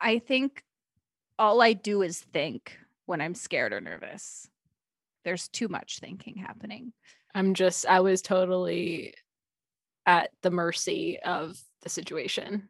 [0.00, 0.62] I think
[1.38, 4.48] all I do is think when I'm scared or nervous.
[5.24, 6.92] There's too much thinking happening.
[7.34, 9.14] I'm just, I was totally
[10.04, 12.68] at the mercy of the situation.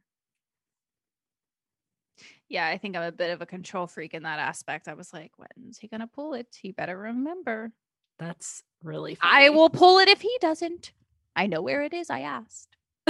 [2.49, 4.87] Yeah, I think I'm a bit of a control freak in that aspect.
[4.87, 6.49] I was like, when's he going to pull it?
[6.61, 7.73] He better remember.
[8.23, 9.47] That's really funny.
[9.47, 10.93] I will pull it if he doesn't.
[11.35, 12.09] I know where it is.
[12.09, 12.69] I asked.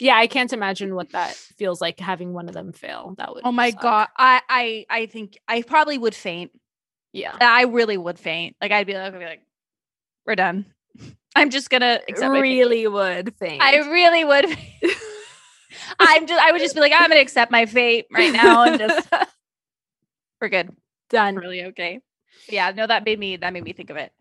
[0.00, 3.14] yeah, I can't imagine what that feels like having one of them fail.
[3.18, 3.82] That would Oh my suck.
[3.82, 4.08] god.
[4.16, 6.50] I I I think I probably would faint.
[7.12, 7.36] Yeah.
[7.40, 8.56] I really would faint.
[8.60, 9.42] Like I'd be like, I'd be like
[10.26, 10.66] we're done.
[11.36, 13.62] I'm just gonna accept really would faint.
[13.62, 14.46] I really would.
[16.00, 18.78] I'm just I would just be like, I'm gonna accept my fate right now and
[18.78, 19.08] just
[20.40, 20.70] we're good.
[21.10, 21.36] Done.
[21.36, 22.00] Really okay.
[22.48, 24.12] Yeah, no, that made me that made me think of it.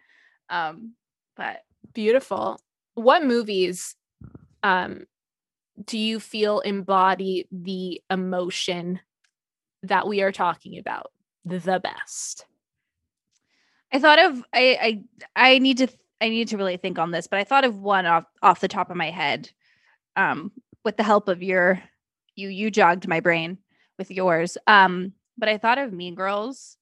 [0.49, 0.93] Um,
[1.35, 1.61] but
[1.93, 2.59] beautiful.
[2.95, 3.95] What movies
[4.63, 5.05] um
[5.85, 8.99] do you feel embody the emotion
[9.83, 11.11] that we are talking about
[11.45, 12.45] the best?
[13.91, 15.03] I thought of I
[15.35, 15.87] I I need to
[16.19, 18.67] I need to really think on this, but I thought of one off off the
[18.67, 19.51] top of my head.
[20.15, 20.51] Um,
[20.83, 21.81] with the help of your
[22.35, 23.57] you you jogged my brain
[23.97, 24.57] with yours.
[24.67, 26.77] Um, but I thought of Mean Girls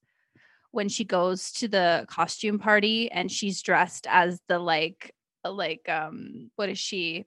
[0.75, 6.51] when she goes to the costume party and she's dressed as the like like um
[6.55, 7.25] what is she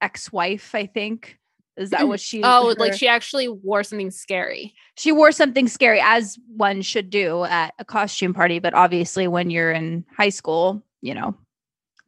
[0.00, 1.38] ex-wife, I think.
[1.76, 2.40] Is that what she?
[2.44, 2.74] oh, her?
[2.74, 4.74] like she actually wore something scary.
[4.96, 8.60] She wore something scary, as one should do at a costume party.
[8.60, 11.34] But obviously, when you're in high school, you know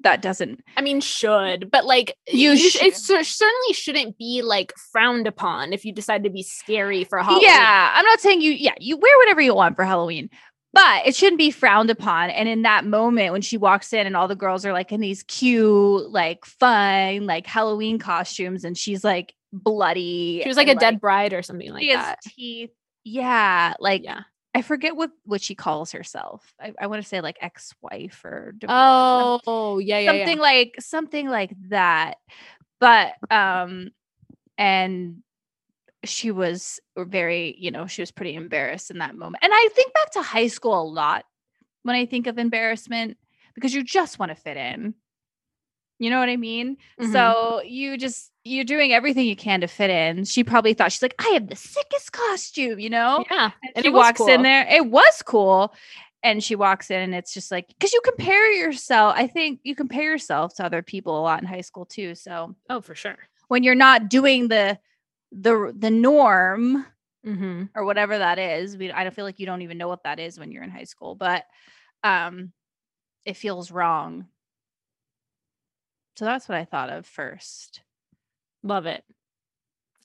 [0.01, 0.63] that doesn't.
[0.77, 5.73] I mean, should but like you, you sh- it certainly shouldn't be like frowned upon
[5.73, 7.49] if you decide to be scary for Halloween.
[7.49, 8.53] Yeah, I'm not saying you.
[8.53, 10.31] Yeah, you wear whatever you want for Halloween,
[10.77, 12.29] but it shouldn't be frowned upon.
[12.29, 15.01] And in that moment, when she walks in and all the girls are like in
[15.01, 20.41] these cute, like fun, like Halloween costumes, and she's like bloody.
[20.43, 22.21] She was like a like, dead bride or something like that.
[22.21, 22.73] teeth.
[23.05, 23.73] Yeah.
[23.81, 24.25] Like, yeah.
[24.55, 26.53] I forget what what she calls herself.
[26.61, 30.43] I, I want to say like ex-wife or oh yeah, yeah something yeah.
[30.43, 32.17] like something like that.
[32.81, 33.91] But um,
[34.59, 35.23] and
[36.07, 39.43] she was very, you know, she was pretty embarrassed in that moment.
[39.43, 41.25] And I think back to high school a lot
[41.83, 43.17] when I think of embarrassment
[43.55, 44.95] because you just want to fit in.
[45.99, 46.77] You know what I mean?
[47.01, 47.13] Mm-hmm.
[47.13, 50.25] So you just you're doing everything you can to fit in.
[50.25, 53.25] She probably thought she's like, I have the sickest costume, you know?
[53.31, 53.51] Yeah.
[53.63, 54.29] And, and she walks cool.
[54.29, 54.67] in there.
[54.69, 55.75] It was cool.
[56.23, 59.15] And she walks in and it's just like because you compare yourself.
[59.17, 62.15] I think you compare yourself to other people a lot in high school too.
[62.15, 63.17] So oh for sure.
[63.49, 64.79] When you're not doing the
[65.33, 66.87] the the norm
[67.27, 67.65] mm-hmm.
[67.75, 68.77] or whatever that is.
[68.77, 70.71] We I don't feel like you don't even know what that is when you're in
[70.71, 71.45] high school, but
[72.05, 72.53] um
[73.25, 74.27] it feels wrong.
[76.17, 77.83] So that's what I thought of first.
[78.63, 79.05] Love it.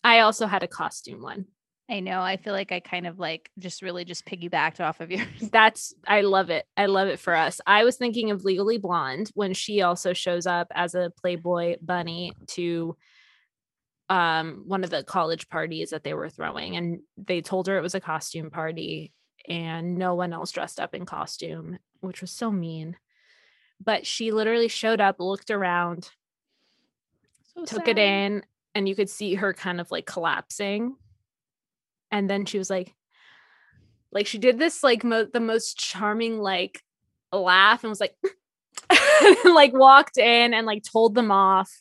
[0.03, 1.45] I also had a costume one.
[1.89, 2.21] I know.
[2.21, 5.27] I feel like I kind of like just really just piggybacked off of yours.
[5.51, 6.65] That's I love it.
[6.77, 7.59] I love it for us.
[7.67, 12.33] I was thinking of Legally Blonde when she also shows up as a Playboy bunny
[12.47, 12.95] to
[14.11, 17.81] um, one of the college parties that they were throwing, and they told her it
[17.81, 19.13] was a costume party,
[19.47, 22.97] and no one else dressed up in costume, which was so mean.
[23.81, 26.09] But she literally showed up, looked around,
[27.55, 27.97] so took sad.
[27.97, 28.43] it in,
[28.75, 30.97] and you could see her kind of like collapsing.
[32.11, 32.93] And then she was like,
[34.11, 36.83] like she did this like mo- the most charming like
[37.31, 38.17] laugh and was like,
[39.45, 41.80] like walked in and like told them off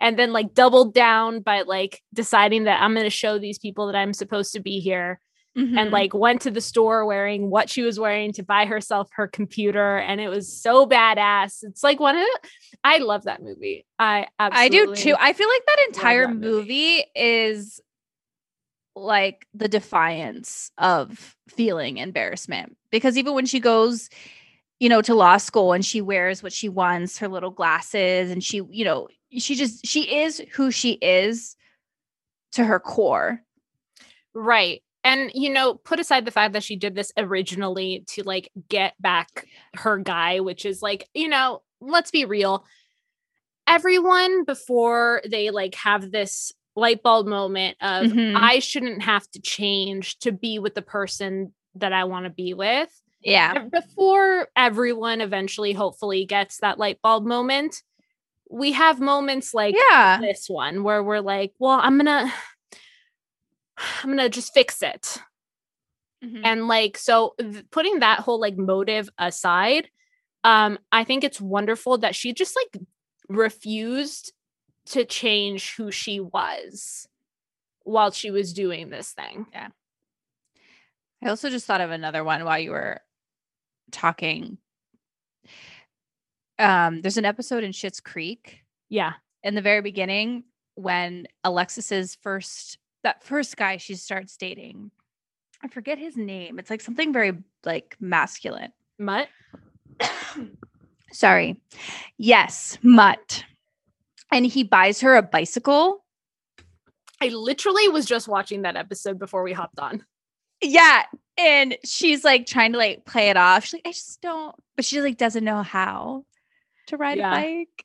[0.00, 3.86] and then like doubled down by like deciding that I'm going to show these people
[3.86, 5.20] that I'm supposed to be here.
[5.56, 5.78] Mm-hmm.
[5.78, 9.26] And like went to the store wearing what she was wearing to buy herself her
[9.26, 11.64] computer, and it was so badass.
[11.64, 12.48] It's like one of the,
[12.84, 13.84] I love that movie.
[13.98, 15.16] I I do too.
[15.18, 16.48] I feel like that entire that movie.
[16.48, 17.80] movie is
[18.94, 24.08] like the defiance of feeling embarrassment because even when she goes
[24.80, 28.42] you know to law school and she wears what she wants her little glasses and
[28.44, 31.56] she you know she just she is who she is
[32.52, 33.42] to her core.
[34.34, 34.82] Right.
[35.04, 38.94] And you know, put aside the fact that she did this originally to like get
[39.00, 42.64] back her guy, which is like, you know, let's be real.
[43.66, 48.36] Everyone before they like have this light bulb moment of mm-hmm.
[48.36, 52.54] I shouldn't have to change to be with the person that I want to be
[52.54, 52.88] with.
[53.20, 53.64] Yeah.
[53.64, 57.82] Before everyone eventually hopefully gets that light bulb moment,
[58.50, 60.20] we have moments like yeah.
[60.20, 62.32] this one where we're like, well, I'm gonna
[64.02, 65.18] I'm gonna just fix it.
[66.24, 66.40] Mm-hmm.
[66.44, 69.88] And like so th- putting that whole like motive aside,
[70.44, 72.82] um, I think it's wonderful that she just like
[73.28, 74.32] refused
[74.86, 77.06] to change who she was
[77.82, 79.46] while she was doing this thing.
[79.52, 79.68] Yeah.
[81.22, 83.00] I also just thought of another one while you were
[83.90, 84.58] talking.
[86.58, 88.62] Um, there's an episode in Schitt's Creek.
[88.88, 89.14] Yeah.
[89.42, 94.90] In the very beginning, when Alexis's first that first guy she starts dating,
[95.62, 96.58] I forget his name.
[96.58, 98.72] It's like something very like masculine.
[98.98, 99.28] Mutt.
[101.12, 101.60] Sorry.
[102.16, 103.44] Yes, Mutt.
[104.30, 106.04] And he buys her a bicycle.
[107.20, 110.04] I literally was just watching that episode before we hopped on.
[110.62, 111.04] Yeah.
[111.38, 113.64] And she's like trying to like play it off.
[113.64, 116.24] She's like, I just don't, but she like doesn't know how
[116.88, 117.32] to ride yeah.
[117.32, 117.84] a bike.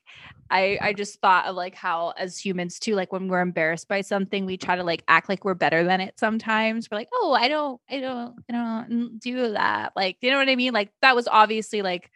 [0.50, 4.00] I I just thought of like how as humans too, like when we're embarrassed by
[4.02, 6.90] something, we try to like act like we're better than it sometimes.
[6.90, 9.92] We're like, oh, I don't, I don't, I don't do that.
[9.96, 10.72] Like, you know what I mean?
[10.72, 12.10] Like that was obviously like,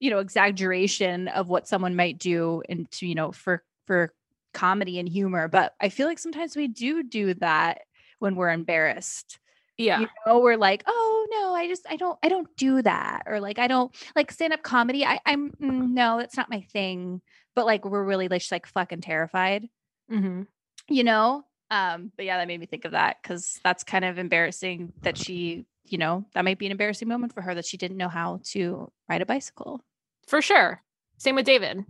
[0.00, 4.14] you know, exaggeration of what someone might do into, you know, for for
[4.54, 5.48] comedy and humor.
[5.48, 7.82] But I feel like sometimes we do do that
[8.18, 9.38] when we're embarrassed.
[9.78, 10.00] Yeah.
[10.00, 13.22] You know, we're like, oh no, I just I don't I don't do that.
[13.26, 15.04] Or like I don't like stand-up comedy.
[15.04, 17.20] I, I'm mm, no, that's not my thing.
[17.54, 19.68] But like we're really like just like fucking terrified.
[20.10, 20.42] Mm-hmm.
[20.88, 21.44] You know?
[21.70, 25.16] Um, but yeah, that made me think of that because that's kind of embarrassing that
[25.16, 28.10] she, you know, that might be an embarrassing moment for her that she didn't know
[28.10, 29.82] how to ride a bicycle.
[30.26, 30.82] For sure.
[31.16, 31.84] Same with David.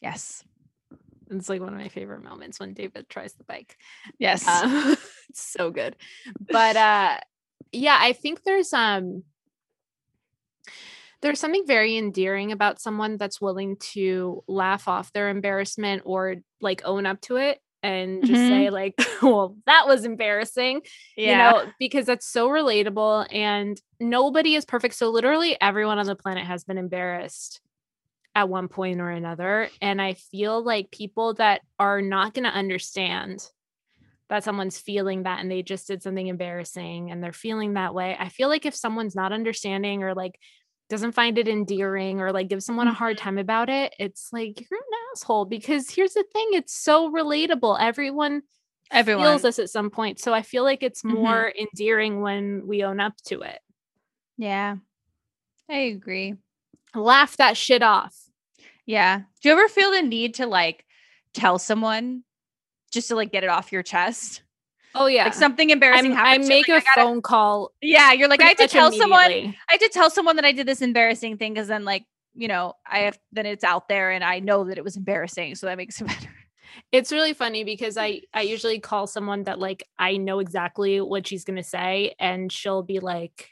[0.00, 0.44] Yes.
[1.32, 3.76] It's like one of my favorite moments when David tries the bike.
[4.18, 4.46] Yes.
[5.30, 5.96] It's so good.
[6.38, 7.18] But uh
[7.72, 9.22] yeah, I think there's um
[11.22, 16.82] there's something very endearing about someone that's willing to laugh off their embarrassment or like
[16.84, 18.48] own up to it and just mm-hmm.
[18.48, 20.82] say like well that was embarrassing
[21.16, 21.30] yeah.
[21.30, 26.14] you know because that's so relatable and nobody is perfect so literally everyone on the
[26.14, 27.60] planet has been embarrassed
[28.34, 29.68] at one point or another.
[29.80, 33.46] And I feel like people that are not going to understand
[34.28, 38.16] that someone's feeling that and they just did something embarrassing and they're feeling that way.
[38.18, 40.38] I feel like if someone's not understanding or like
[40.88, 43.24] doesn't find it endearing or like give someone a hard mm-hmm.
[43.24, 47.78] time about it, it's like you're an asshole because here's the thing it's so relatable.
[47.78, 48.42] Everyone
[48.90, 50.18] everyone feels this at some point.
[50.20, 51.16] So I feel like it's mm-hmm.
[51.16, 51.66] more mm-hmm.
[51.66, 53.58] endearing when we own up to it.
[54.38, 54.76] Yeah.
[55.70, 56.36] I agree.
[56.94, 58.16] Laugh that shit off.
[58.86, 59.22] Yeah.
[59.40, 60.84] Do you ever feel the need to like
[61.34, 62.24] tell someone
[62.92, 64.42] just to like get it off your chest?
[64.94, 66.12] Oh yeah, like something embarrassing.
[66.14, 67.72] I make a gotta, phone call.
[67.80, 69.20] Yeah, you're like I have to tell someone.
[69.20, 72.48] I have to tell someone that I did this embarrassing thing because then like you
[72.48, 75.66] know I have then it's out there and I know that it was embarrassing, so
[75.66, 76.28] that makes it better.
[76.90, 81.26] It's really funny because I I usually call someone that like I know exactly what
[81.26, 83.50] she's gonna say and she'll be like,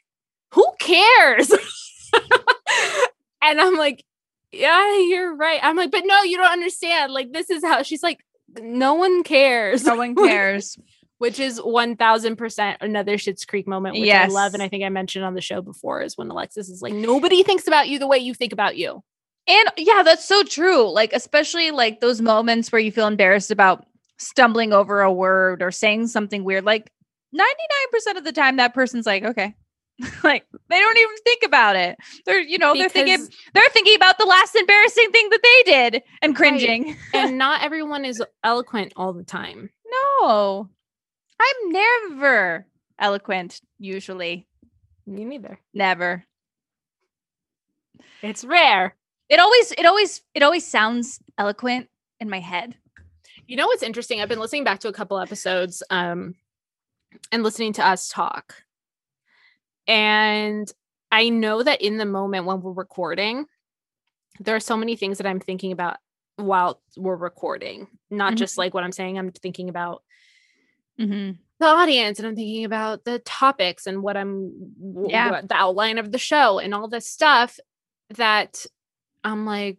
[0.52, 1.50] "Who cares?"
[3.42, 4.04] and I'm like,
[4.52, 5.60] yeah, you're right.
[5.62, 7.12] I'm like, but no, you don't understand.
[7.12, 8.18] Like, this is how she's like,
[8.60, 9.84] no one cares.
[9.84, 10.76] No one cares.
[11.18, 14.30] which is 1000% another Schitt's Creek moment, which yes.
[14.30, 14.54] I love.
[14.54, 17.42] And I think I mentioned on the show before is when Alexis is like, nobody
[17.42, 19.02] thinks about you the way you think about you.
[19.46, 20.90] And yeah, that's so true.
[20.90, 23.86] Like, especially like those moments where you feel embarrassed about
[24.18, 26.64] stumbling over a word or saying something weird.
[26.64, 26.90] Like,
[27.34, 29.54] 99% of the time, that person's like, okay,
[30.24, 31.98] like they don't even think about it.
[32.26, 35.72] They're, you know, because, they're thinking they're thinking about the last embarrassing thing that they
[35.72, 36.84] did and cringing.
[36.84, 36.96] Right.
[37.14, 39.70] and not everyone is eloquent all the time.
[40.20, 40.68] No.
[41.40, 42.66] I'm never
[42.98, 44.46] eloquent usually.
[45.06, 45.58] Me neither.
[45.74, 46.24] Never.
[48.22, 48.94] It's rare.
[49.28, 51.88] It always it always it always sounds eloquent
[52.20, 52.76] in my head.
[53.46, 54.20] You know what's interesting?
[54.20, 56.34] I've been listening back to a couple episodes um
[57.32, 58.62] and listening to us talk
[59.86, 60.70] and
[61.12, 63.46] I know that in the moment when we're recording,
[64.38, 65.96] there are so many things that I'm thinking about
[66.36, 68.36] while we're recording, not mm-hmm.
[68.36, 69.18] just like what I'm saying.
[69.18, 70.02] I'm thinking about
[70.98, 71.32] mm-hmm.
[71.58, 74.72] the audience and I'm thinking about the topics and what I'm,
[75.08, 75.30] yeah.
[75.30, 77.58] What, the outline of the show and all this stuff
[78.16, 78.64] that
[79.24, 79.78] I'm like,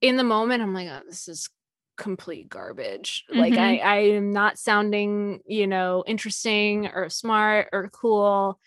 [0.00, 1.48] in the moment, I'm like, oh, this is
[1.96, 3.24] complete garbage.
[3.30, 3.40] Mm-hmm.
[3.40, 8.58] Like I, I am not sounding, you know, interesting or smart or cool.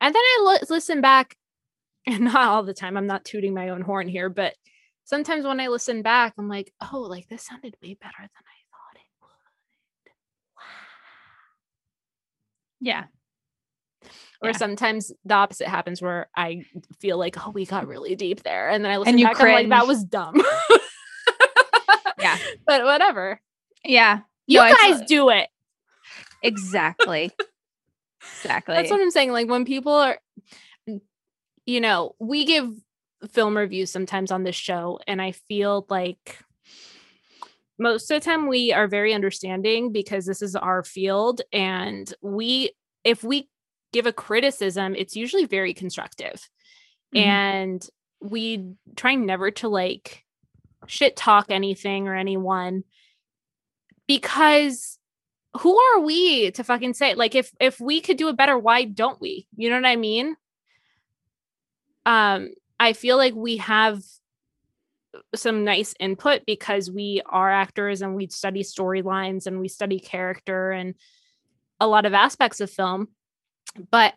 [0.00, 1.36] And then I l- listen back,
[2.06, 2.96] and not all the time.
[2.96, 4.54] I'm not tooting my own horn here, but
[5.04, 8.58] sometimes when I listen back, I'm like, oh, like this sounded way better than I
[8.70, 10.12] thought it would.
[10.56, 10.62] Wow.
[12.80, 13.04] Yeah.
[14.42, 14.56] Or yeah.
[14.56, 16.64] sometimes the opposite happens where I
[16.98, 18.70] feel like, oh, we got really deep there.
[18.70, 19.64] And then I listen and you back, cringe.
[19.64, 20.40] I'm like, that was dumb.
[22.18, 22.38] yeah.
[22.66, 23.40] But whatever.
[23.84, 24.20] Yeah.
[24.46, 25.48] You no, guys do it.
[26.42, 27.32] Exactly.
[28.22, 28.74] Exactly.
[28.74, 29.32] That's what I'm saying.
[29.32, 30.18] Like when people are,
[31.66, 32.70] you know, we give
[33.30, 36.38] film reviews sometimes on this show, and I feel like
[37.78, 41.40] most of the time we are very understanding because this is our field.
[41.50, 42.72] And we,
[43.04, 43.48] if we
[43.92, 46.46] give a criticism, it's usually very constructive.
[47.14, 47.28] Mm-hmm.
[47.28, 47.88] And
[48.20, 50.24] we try never to like
[50.86, 52.84] shit talk anything or anyone
[54.06, 54.98] because
[55.58, 58.84] who are we to fucking say like if if we could do it better why
[58.84, 59.48] don't we?
[59.56, 60.36] You know what i mean?
[62.06, 64.00] Um i feel like we have
[65.34, 70.70] some nice input because we are actors and we study storylines and we study character
[70.70, 70.94] and
[71.80, 73.08] a lot of aspects of film.
[73.90, 74.14] But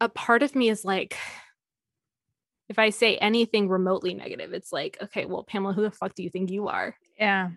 [0.00, 1.16] a part of me is like
[2.68, 6.22] if i say anything remotely negative it's like okay well pamela who the fuck do
[6.22, 6.96] you think you are?
[7.18, 7.50] Yeah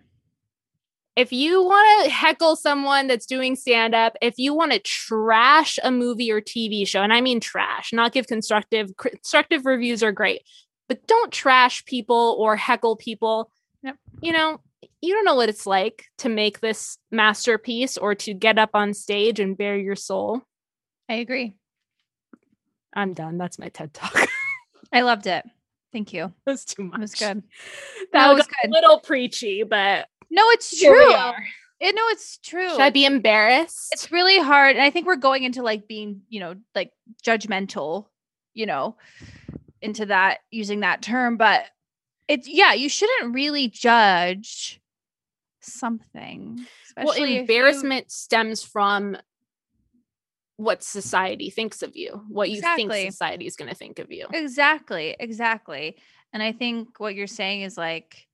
[1.16, 5.78] if you want to heckle someone that's doing stand up, if you want to trash
[5.82, 10.12] a movie or TV show, and I mean trash, not give constructive constructive reviews are
[10.12, 10.42] great,
[10.88, 13.50] but don't trash people or heckle people.
[13.82, 13.96] Yep.
[14.22, 14.60] You know,
[15.00, 18.94] you don't know what it's like to make this masterpiece or to get up on
[18.94, 20.42] stage and bare your soul.
[21.08, 21.54] I agree.
[22.94, 23.38] I'm done.
[23.38, 24.16] That's my TED talk.
[24.92, 25.44] I loved it.
[25.92, 26.32] Thank you.
[26.44, 26.98] That's too much.
[26.98, 27.42] It was good.
[28.12, 28.68] That no, was good.
[28.68, 31.12] a little preachy, but no, it's true.
[31.12, 31.34] It,
[31.80, 32.68] eh, no, it's true.
[32.68, 33.90] Should I be embarrassed?
[33.92, 34.76] It's really hard.
[34.76, 38.06] And I think we're going into like being, you know, like judgmental,
[38.52, 38.96] you know,
[39.80, 41.36] into that using that term.
[41.36, 41.66] But
[42.26, 44.80] it's yeah, you shouldn't really judge
[45.60, 46.66] something.
[46.96, 48.10] Well, embarrassment you...
[48.10, 49.16] stems from
[50.56, 52.88] what society thinks of you, what you exactly.
[52.88, 54.26] think society is going to think of you.
[54.32, 55.16] Exactly.
[55.18, 55.96] Exactly.
[56.32, 58.26] And I think what you're saying is like,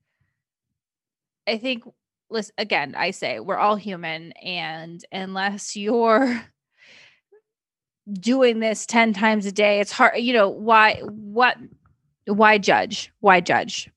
[1.51, 1.83] I think
[2.29, 6.41] listen again, I say we're all human and unless you're
[8.13, 11.57] doing this 10 times a day, it's hard, you know, why what
[12.25, 13.11] why judge?
[13.19, 13.89] Why judge?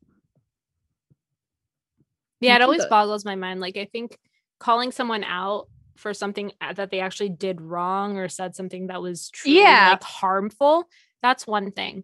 [2.41, 3.61] Yeah, it always boggles my mind.
[3.61, 4.19] Like I think
[4.59, 9.31] calling someone out for something that they actually did wrong or said something that was
[9.31, 9.91] truly yeah.
[9.91, 10.89] like harmful,
[11.23, 12.03] that's one thing.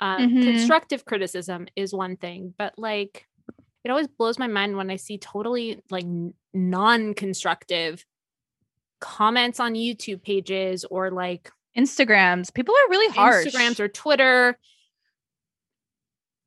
[0.00, 0.42] Um, mm-hmm.
[0.42, 3.26] Constructive criticism is one thing, but like
[3.84, 6.06] it always blows my mind when I see totally like
[6.52, 8.04] non-constructive
[9.00, 12.52] comments on YouTube pages or like Instagrams.
[12.54, 13.46] People are really harsh.
[13.46, 14.58] Instagrams or Twitter.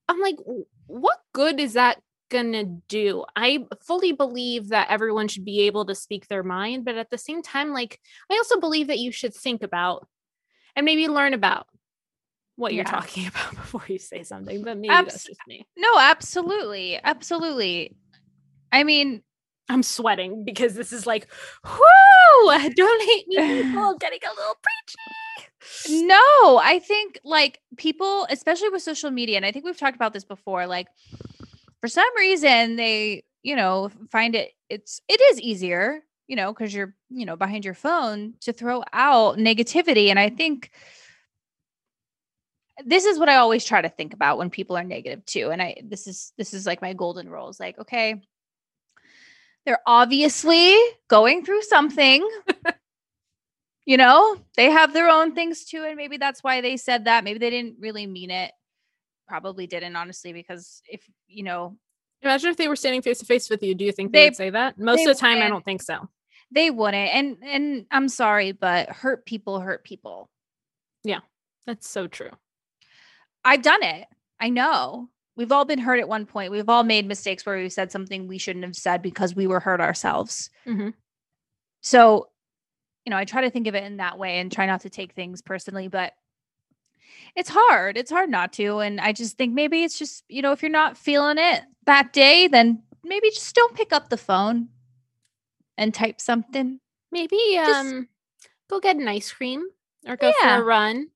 [0.10, 0.38] I'm like,
[0.88, 3.26] what good is that gonna do?
[3.36, 7.18] I fully believe that everyone should be able to speak their mind, but at the
[7.18, 8.00] same time, like,
[8.32, 10.08] I also believe that you should think about
[10.76, 11.68] and maybe learn about
[12.58, 12.92] what you're yeah.
[12.92, 15.66] talking about before you say something, but maybe Abs- that's just me.
[15.78, 17.00] No, absolutely.
[17.02, 17.96] Absolutely.
[18.72, 19.24] I mean,
[19.70, 21.28] I'm sweating because this is like,
[21.64, 26.06] whoo, don't hate me, people, getting a little preachy.
[26.06, 30.14] No, I think like people, especially with social media, and I think we've talked about
[30.14, 30.88] this before, like
[31.82, 36.74] for some reason they, you know, find it it's it is easier, you know, because
[36.74, 40.08] you're, you know, behind your phone to throw out negativity.
[40.08, 40.72] And I think
[42.86, 45.50] this is what I always try to think about when people are negative too.
[45.52, 48.22] And I this is this is like my golden rule is like, okay,
[49.66, 50.76] they're obviously
[51.08, 52.28] going through something.
[53.86, 55.84] you know, they have their own things too.
[55.84, 57.24] And maybe that's why they said that.
[57.24, 58.52] Maybe they didn't really mean it.
[59.28, 61.78] Probably didn't, honestly, because if you know
[62.22, 63.76] Imagine if they were standing face to face with you.
[63.76, 64.80] Do you think they, they would say that?
[64.80, 66.10] Most of the time, I don't think so.
[66.52, 67.14] They wouldn't.
[67.14, 70.30] And and I'm sorry, but hurt people hurt people.
[71.04, 71.20] Yeah,
[71.66, 72.32] that's so true.
[73.48, 74.08] I've done it.
[74.40, 75.10] I know.
[75.36, 76.52] We've all been hurt at one point.
[76.52, 79.60] We've all made mistakes where we said something we shouldn't have said because we were
[79.60, 80.50] hurt ourselves.
[80.66, 80.90] Mm-hmm.
[81.82, 82.28] So,
[83.06, 84.90] you know, I try to think of it in that way and try not to
[84.90, 86.14] take things personally, but
[87.36, 87.98] it's hard.
[87.98, 88.80] It's hard not to.
[88.80, 92.12] And I just think maybe it's just, you know, if you're not feeling it that
[92.14, 94.70] day, then maybe just don't pick up the phone
[95.78, 96.80] and type something.
[97.12, 98.08] Maybe just, um
[98.70, 99.64] go get an ice cream
[100.06, 100.58] or go yeah.
[100.58, 101.08] for a run.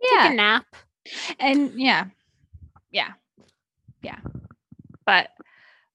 [0.00, 0.22] Yeah.
[0.22, 0.66] Take a nap.
[1.38, 2.06] And yeah.
[2.90, 3.12] Yeah.
[4.02, 4.18] Yeah.
[5.04, 5.30] But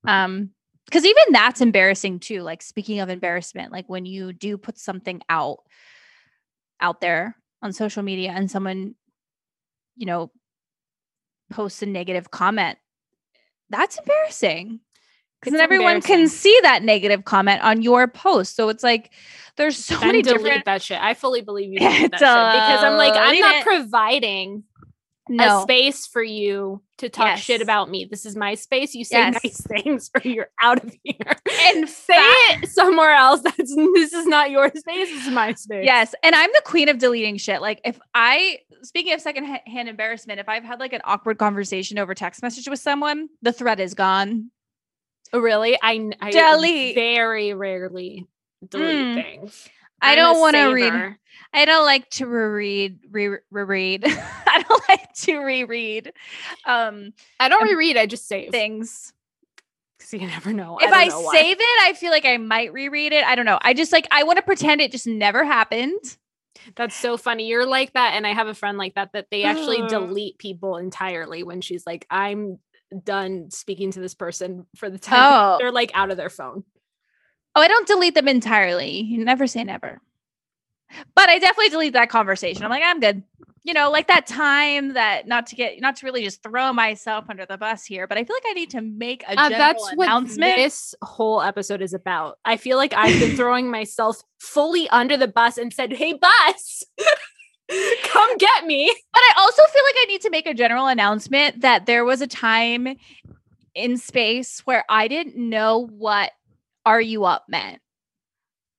[0.08, 0.52] um
[0.86, 2.42] because even that's embarrassing too.
[2.42, 5.60] Like speaking of embarrassment, like when you do put something out
[6.82, 8.96] out there on social media and someone,
[9.96, 10.32] you know,
[11.52, 12.78] posts a negative comment,
[13.70, 14.82] that's embarrassing.
[15.40, 18.56] Because then everyone can see that negative comment on your post.
[18.56, 19.12] So it's like
[19.56, 21.02] there's so then many delete different that shit.
[21.02, 24.64] I fully believe you delete that shit because I'm like, I'm not providing
[25.32, 25.60] no.
[25.60, 27.40] a space for you to talk yes.
[27.40, 28.06] shit about me.
[28.10, 28.94] This is my space.
[28.94, 29.44] You say yes.
[29.44, 31.36] nice things or you're out of here.
[31.66, 33.42] And say it somewhere else.
[33.42, 35.10] That's this is not your space.
[35.10, 35.86] This is my space.
[35.86, 36.14] Yes.
[36.24, 37.62] And I'm the queen of deleting shit.
[37.62, 42.14] Like if I speaking of secondhand embarrassment, if I've had like an awkward conversation over
[42.14, 44.52] text message with someone, the thread is gone.
[45.34, 45.78] Oh, really?
[45.82, 48.28] I, I delete very rarely
[48.70, 49.24] delete mm.
[49.24, 49.70] things.
[50.02, 51.18] I don't want to read.
[51.54, 54.04] I don't like to reread, re- reread.
[54.08, 56.14] I don't like to reread.
[56.66, 57.98] Um, I don't reread.
[57.98, 59.14] I just save things.
[59.98, 60.78] Because you never know.
[60.82, 63.26] If I, I save it, I feel like I might reread it.
[63.26, 63.60] I don't know.
[63.62, 66.18] I just like I want to pretend it just never happened.
[66.76, 67.48] That's so funny.
[67.48, 69.14] You're like that, and I have a friend like that.
[69.14, 72.60] That they actually delete people entirely when she's like, "I'm
[73.04, 75.58] done speaking to this person for the time." Oh.
[75.60, 76.64] They're like out of their phone.
[77.56, 79.02] Oh, I don't delete them entirely.
[79.02, 80.02] You never say never.
[81.16, 82.64] But I definitely delete that conversation.
[82.64, 83.24] I'm like, I'm good.
[83.64, 87.26] You know, like that time that not to get not to really just throw myself
[87.30, 89.92] under the bus here, but I feel like I need to make a uh, that's
[89.92, 90.52] announcement.
[90.52, 92.40] What this whole episode is about.
[92.44, 96.84] I feel like I've been throwing myself fully under the bus and said, "Hey, bus."
[98.04, 98.92] Come get me.
[99.14, 102.22] But I also feel like I need to make a general announcement that there was
[102.22, 102.98] a time
[103.76, 106.32] in space where I didn't know what
[106.86, 107.80] are you up meant.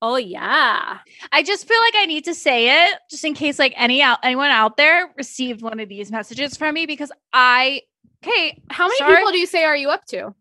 [0.01, 0.99] Oh yeah.
[1.31, 4.19] I just feel like I need to say it just in case like any out
[4.25, 7.83] anyone out there received one of these messages from me because I
[8.25, 9.17] okay, how many sorry.
[9.17, 10.35] people do you say are you up to?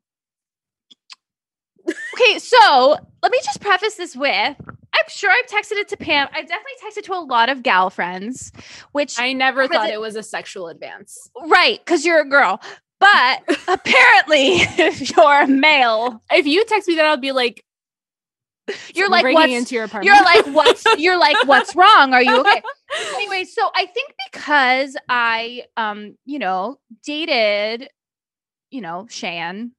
[1.87, 4.57] okay, so let me just preface this with
[4.93, 6.27] I'm sure I've texted it to Pam.
[6.33, 8.51] I've definitely texted to a lot of gal friends,
[8.91, 11.29] which I never thought it, it was a sexual advance.
[11.45, 12.59] Right, because you're a girl.
[13.01, 17.65] But apparently, if you're a male, if you text me that, I'll be like,
[18.93, 20.05] you're like what's into your apartment.
[20.05, 22.13] You're like what's you're like what's wrong?
[22.13, 22.61] Are you okay?
[23.15, 27.89] anyway, so I think because I um, you know, dated,
[28.69, 29.71] you know, Shan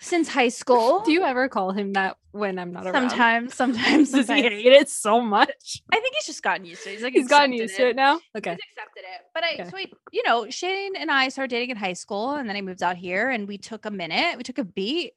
[0.00, 1.00] since high school.
[1.00, 3.10] Do you ever call him that when I'm not around?
[3.10, 4.10] Sometimes, sometimes.
[4.10, 5.82] Does he hate it so much?
[5.92, 6.94] I think he's just gotten used to it.
[6.94, 7.76] He's like he's gotten used it.
[7.76, 8.18] to it now.
[8.36, 9.20] Okay, he's accepted it.
[9.34, 9.64] But I, okay.
[9.70, 12.62] so I, you know, Shane and I started dating in high school, and then I
[12.62, 14.36] moved out here, and we took a minute.
[14.36, 15.12] We took a beat.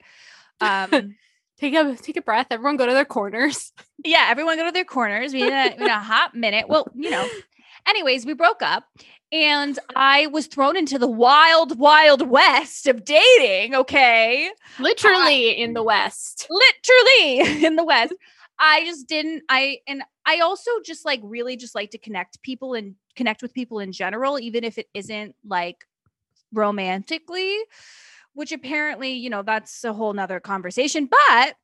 [0.59, 1.15] Um,
[1.59, 2.47] take a take a breath.
[2.51, 3.71] Everyone go to their corners.
[4.05, 5.31] Yeah, everyone go to their corners.
[5.31, 6.67] We in a, in a hot minute.
[6.67, 7.25] Well, you know.
[7.87, 8.83] Anyways, we broke up,
[9.33, 13.75] and I was thrown into the wild, wild west of dating.
[13.75, 16.47] Okay, literally uh, in the west.
[16.49, 18.13] Literally in the west.
[18.59, 19.43] I just didn't.
[19.49, 23.53] I and I also just like really just like to connect people and connect with
[23.53, 25.83] people in general, even if it isn't like
[26.53, 27.57] romantically
[28.33, 31.07] which apparently, you know, that's a whole nother conversation.
[31.07, 31.55] But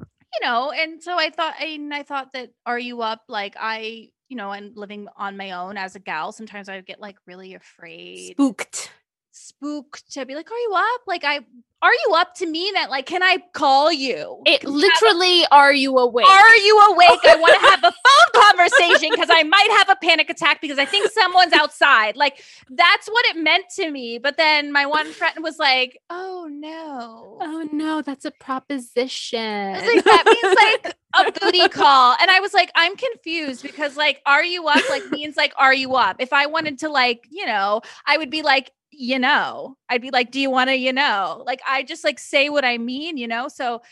[0.00, 3.22] you know, and so I thought, and I thought that are you up?
[3.28, 7.00] Like I, you know, and living on my own as a gal, sometimes I get
[7.00, 8.90] like really afraid, spooked
[9.38, 11.00] spooked to be like, Are you up?
[11.06, 11.40] Like, I
[11.80, 14.42] are you up to me that like can I call you?
[14.46, 16.26] It literally are you awake?
[16.26, 17.20] Are you awake?
[17.24, 17.92] I want to have a
[18.34, 22.16] phone conversation because I might have a panic attack because I think someone's outside.
[22.16, 24.18] Like that's what it meant to me.
[24.18, 27.38] But then my one friend was like, Oh no.
[27.40, 29.72] Oh no, that's a proposition.
[29.72, 32.16] like that means like a booty call.
[32.20, 35.74] And I was like, I'm confused because like are you up like means like are
[35.74, 36.16] you up?
[36.18, 40.10] If I wanted to like, you know, I would be like, you know i'd be
[40.10, 41.42] like do you want to you know?
[41.46, 43.48] Like i just like say what i mean you know?
[43.48, 43.82] So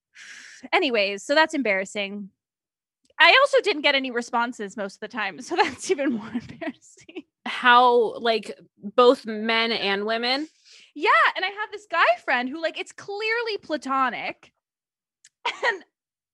[0.72, 2.30] anyways so that's embarrassing.
[3.18, 7.24] I also didn't get any responses most of the time so that's even more embarrassing.
[7.46, 8.58] How like
[8.96, 10.48] both men and women?
[10.94, 14.52] Yeah and i have this guy friend who like it's clearly platonic.
[15.64, 15.84] And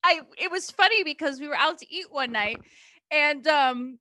[0.05, 2.59] i it was funny because we were out to eat one night
[3.11, 3.99] and um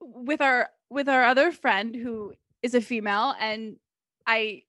[0.00, 3.76] with our with our other friend who is a female and
[4.26, 4.62] I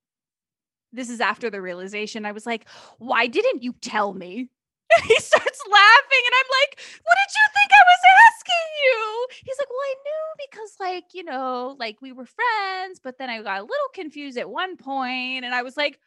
[0.91, 2.67] this is after the realization I was like,
[2.99, 4.49] "Why didn't you tell me?"
[5.03, 9.57] he starts laughing and I'm like, "What did you think I was asking you?" He's
[9.59, 13.41] like, "Well, I knew because like, you know, like we were friends, but then I
[13.41, 15.99] got a little confused at one point and I was like,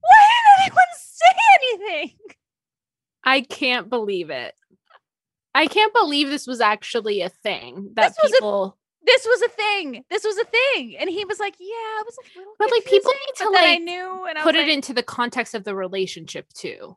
[0.00, 2.18] "Why didn't anyone say anything?"
[3.24, 4.54] I can't believe it.
[5.54, 10.04] I can't believe this was actually a thing that people this was a thing.
[10.10, 10.96] This was a thing.
[10.98, 13.64] And he was like, yeah, I was a little But like people need to like
[13.64, 16.96] I knew and put it like, into the context of the relationship too.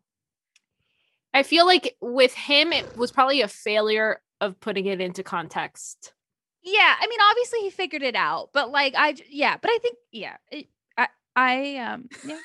[1.33, 6.13] I feel like with him it was probably a failure of putting it into context.
[6.61, 9.97] Yeah, I mean obviously he figured it out, but like I yeah, but I think
[10.11, 12.37] yeah, it, I I um yeah.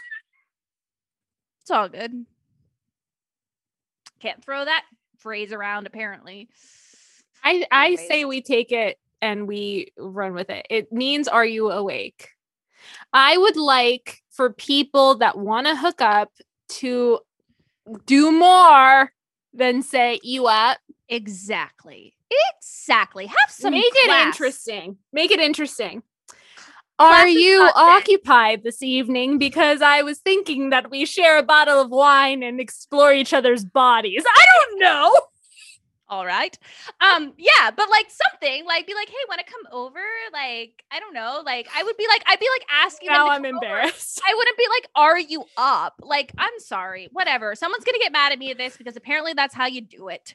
[1.62, 2.26] it's all good.
[4.20, 4.84] Can't throw that
[5.18, 6.48] phrase around apparently.
[7.44, 10.66] I I say we take it and we run with it.
[10.70, 12.30] It means, are you awake?
[13.12, 16.30] I would like for people that want to hook up
[16.68, 17.20] to
[18.06, 19.12] do more
[19.52, 20.78] than say, you up.
[21.08, 22.14] Exactly.
[22.58, 23.26] Exactly.
[23.26, 24.24] Have some Make class.
[24.24, 24.98] it interesting.
[25.12, 26.02] Make it interesting.
[27.00, 29.38] Are you occupied this evening?
[29.38, 33.64] Because I was thinking that we share a bottle of wine and explore each other's
[33.64, 34.24] bodies.
[34.26, 35.16] I don't know.
[36.10, 36.58] All right.
[37.00, 40.00] Um, yeah, but like something like be like, hey, want to come over?
[40.32, 41.42] Like, I don't know.
[41.44, 43.08] Like, I would be like, I'd be like asking.
[43.08, 44.20] Now I'm embarrassed.
[44.22, 44.32] Over.
[44.32, 46.00] I wouldn't be like, are you up?
[46.02, 47.54] Like, I'm sorry, whatever.
[47.54, 50.34] Someone's gonna get mad at me at this because apparently that's how you do it.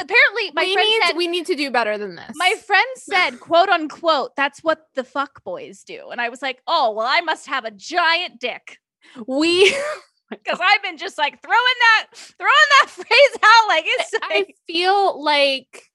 [0.00, 2.32] Apparently, my we friend need, said we need to do better than this.
[2.34, 6.08] my friend said, quote unquote, that's what the fuck boys do.
[6.10, 8.80] And I was like, oh, well, I must have a giant dick.
[9.26, 9.76] we
[10.30, 12.50] Because I've been just like throwing that, throwing
[12.80, 15.90] that phrase out like it's I feel like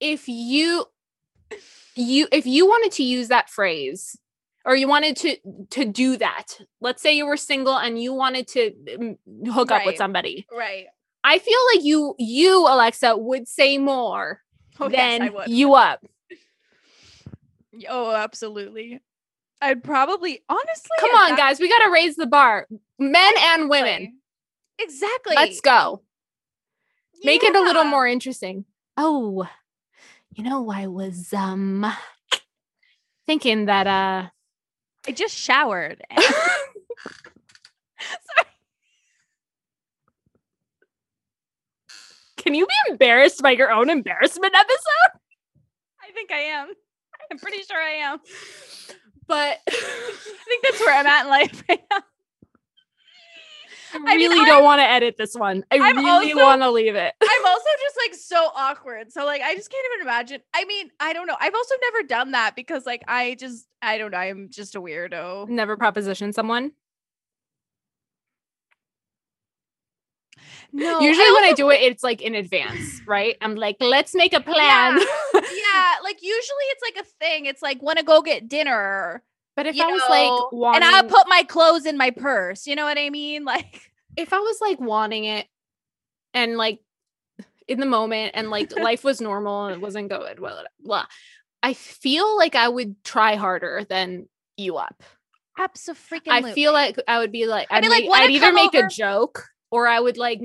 [0.00, 0.84] if you
[1.94, 4.18] you if you wanted to use that phrase
[4.64, 5.36] or you wanted to
[5.70, 9.16] to do that let's say you were single and you wanted to mm,
[9.50, 10.86] hook up with somebody right.
[11.24, 14.40] i feel like you you alexa would say more
[14.80, 15.48] Oh, than would.
[15.48, 16.00] you up
[17.88, 19.00] Oh, absolutely.
[19.60, 22.66] I'd probably honestly come on that guys we gotta raise the bar
[22.98, 24.18] men and women
[24.78, 25.34] Exactly.
[25.34, 26.02] let's go
[27.24, 28.64] make it a little more interesting
[28.96, 29.48] oh
[30.34, 31.84] you know i was um
[33.26, 34.28] thinking that uh
[35.06, 36.02] I just showered.
[42.36, 45.20] Can you be embarrassed by your own embarrassment episode?
[46.02, 46.68] I think I am.
[47.30, 48.18] I'm pretty sure I am.
[49.28, 51.98] But I think that's where I'm at in life right now.
[53.94, 55.64] I I really I'm- don't want to edit this one.
[55.70, 57.14] I I'm really want to leave it.
[57.22, 59.12] I'm also just like so awkward.
[59.12, 60.40] So like I just can't even imagine.
[60.54, 61.36] I mean, I don't know.
[61.40, 64.18] I've also never done that because like I just I don't know.
[64.18, 65.48] I'm just a weirdo.
[65.48, 66.72] Never proposition someone.
[70.72, 71.00] No.
[71.00, 73.36] Usually when I do it, it's like in advance, right?
[73.40, 74.98] I'm like, let's make a plan.
[74.98, 75.04] yeah,
[76.02, 77.46] like usually it's like a thing.
[77.46, 79.22] It's like want to go get dinner.
[79.56, 82.66] but if I was like wanting, and I put my clothes in my purse.
[82.66, 83.44] You know what I mean?
[83.48, 85.46] Like if I was like wanting it
[86.34, 86.80] and like
[87.68, 91.06] in the moment and like life was normal and it wasn't good, well, blah,
[91.62, 95.02] I feel like I would try harder than you up.
[96.26, 96.50] absolutely.
[96.50, 98.86] I feel like I would be like, I'd I'd, be like, I'd either make over?"
[98.86, 100.40] a joke or I would like,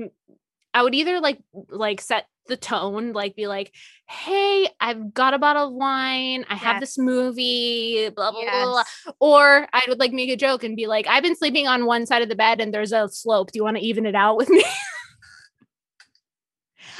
[0.72, 1.38] I would either like,
[1.68, 3.72] like set the tone, like be like,
[4.08, 6.44] hey, I've got a bottle of wine.
[6.48, 8.84] I have this movie, blah, blah, blah, blah.
[9.20, 12.06] Or I would like make a joke and be like, I've been sleeping on one
[12.06, 13.52] side of the bed and there's a slope.
[13.52, 14.64] Do you want to even it out with me?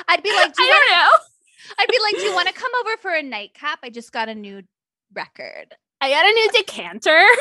[0.09, 1.11] I'd be like, do you I wanna, don't know.
[1.79, 3.79] I'd be like, do you want to come over for a nightcap?
[3.83, 4.63] I just got a new
[5.15, 5.75] record.
[6.01, 7.23] I got a new decanter.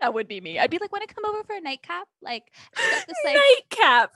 [0.00, 0.58] That would be me.
[0.58, 2.06] I'd be like, want to come over for a nightcap?
[2.20, 3.36] Like, this like.
[3.36, 4.10] Nightcap.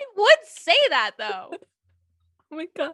[0.00, 1.50] I would say that though.
[2.52, 2.92] Oh my God.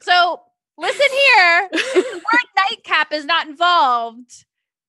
[0.00, 0.40] So
[0.78, 1.68] listen here.
[1.72, 2.22] If the word
[2.70, 4.44] nightcap is not involved,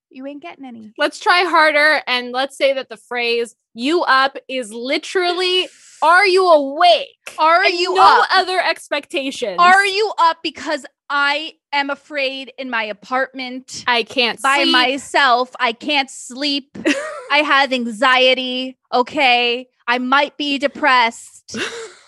[0.09, 0.93] you ain't getting any.
[0.97, 5.67] Let's try harder and let's say that the phrase you up is literally
[6.01, 7.09] are you awake?
[7.37, 8.27] Are And you no up?
[8.33, 9.57] other expectations?
[9.59, 14.71] Are you up because I am afraid in my apartment I can't by sleep.
[14.71, 15.51] myself?
[15.59, 16.75] I can't sleep.
[17.31, 18.77] I have anxiety.
[18.93, 19.67] Okay.
[19.87, 21.57] I might be depressed.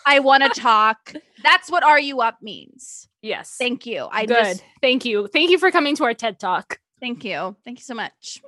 [0.05, 1.13] I want to talk.
[1.43, 3.07] That's what are you up means.
[3.21, 3.55] yes.
[3.57, 4.07] Thank you.
[4.11, 4.35] I Good.
[4.35, 5.27] just Thank you.
[5.27, 6.79] Thank you for coming to our TED Talk.
[6.99, 7.55] thank you.
[7.63, 8.41] Thank you so much.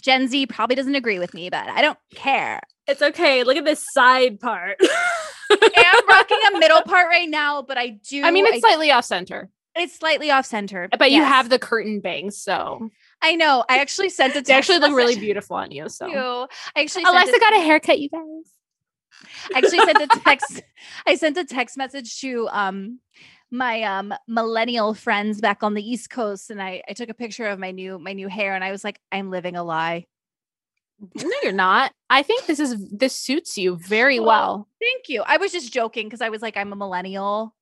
[0.00, 2.60] Gen Z probably doesn't agree with me, but I don't care.
[2.86, 3.42] It's okay.
[3.44, 4.76] Look at this side part.
[4.80, 8.22] I am rocking a middle part right now, but I do.
[8.22, 12.00] I mean, it's slightly off center, it's slightly off center, but you have the curtain
[12.00, 12.90] bangs, so
[13.20, 13.64] I know.
[13.68, 15.88] I actually sent a they text actually look really beautiful on you.
[15.88, 16.06] So.
[16.76, 18.22] I actually sent Alexa got a haircut, you guys.
[19.54, 20.62] I actually sent a text.
[21.06, 23.00] I sent a text message to um
[23.50, 27.46] my um millennial friends back on the East Coast, and I I took a picture
[27.46, 30.06] of my new my new hair, and I was like, I'm living a lie.
[31.14, 31.92] No, you're not.
[32.10, 34.68] I think this is this suits you very well.
[34.80, 35.22] Thank you.
[35.24, 37.54] I was just joking because I was like, I'm a millennial,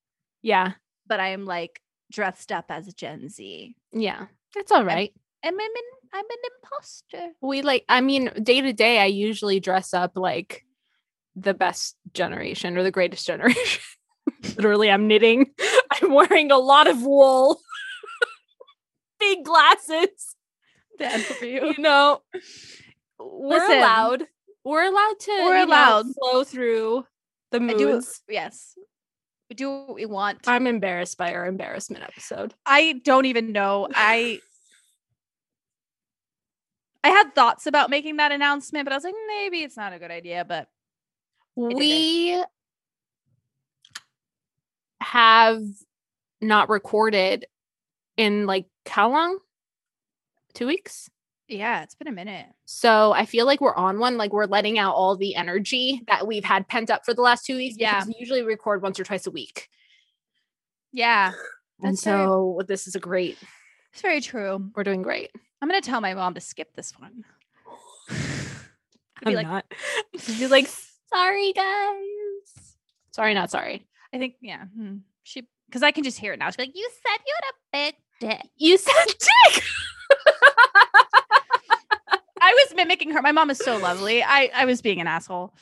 [0.42, 0.72] Yeah.
[1.06, 1.80] but I am like
[2.10, 3.76] dressed up as a Gen Z.
[3.92, 4.26] Yeah.
[4.54, 5.12] That's all right.
[5.46, 5.82] And I'm an
[6.12, 7.32] I'm an imposter.
[7.40, 10.64] we like i mean day to day i usually dress up like
[11.34, 13.82] the best generation or the greatest generation
[14.56, 15.52] literally i'm knitting
[16.02, 17.60] i'm wearing a lot of wool
[19.20, 20.34] big glasses
[20.98, 21.74] Bad for you.
[21.76, 22.22] you know
[23.18, 23.78] we're Listen.
[23.78, 24.24] allowed
[24.64, 26.06] we're allowed to We're you know, allowed.
[26.18, 27.04] flow through
[27.52, 28.74] the I do yes.
[29.48, 30.40] We do what we want.
[30.48, 33.86] i'm embarrassed by our embarrassment episode I don't even know.
[33.94, 34.40] I
[37.06, 39.98] I had thoughts about making that announcement, but I was like, maybe it's not a
[40.00, 40.44] good idea.
[40.44, 40.68] But
[41.54, 42.42] we
[45.00, 45.62] have
[46.40, 47.46] not recorded
[48.16, 49.38] in like how long?
[50.54, 51.08] Two weeks?
[51.48, 52.46] Yeah, it's been a minute.
[52.64, 54.16] So I feel like we're on one.
[54.16, 57.46] Like we're letting out all the energy that we've had pent up for the last
[57.46, 57.76] two weeks.
[57.78, 58.04] Yeah.
[58.04, 59.68] we usually record once or twice a week.
[60.92, 61.32] Yeah.
[61.82, 63.38] and That's very- so this is a great,
[63.92, 64.70] It's very true.
[64.74, 65.30] we're doing great.
[65.62, 67.24] I'm gonna tell my mom to skip this one.
[68.10, 69.64] I'm be like, not.
[70.38, 70.66] Be like,
[71.08, 72.76] sorry guys.
[73.12, 73.86] Sorry, not sorry.
[74.12, 74.64] I think, yeah.
[74.66, 76.50] hmm, She because I can just hear it now.
[76.50, 77.94] She's like, You said you had a big
[78.40, 78.50] dick.
[78.56, 79.62] You said dick.
[82.40, 83.22] I was mimicking her.
[83.22, 84.22] My mom is so lovely.
[84.22, 85.54] I, I was being an asshole.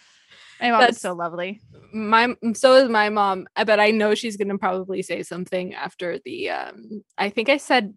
[0.61, 1.61] My mom That's- is so lovely.
[1.93, 6.19] my so is my mom I- but i know she's gonna probably say something after
[6.25, 7.95] the um i think i said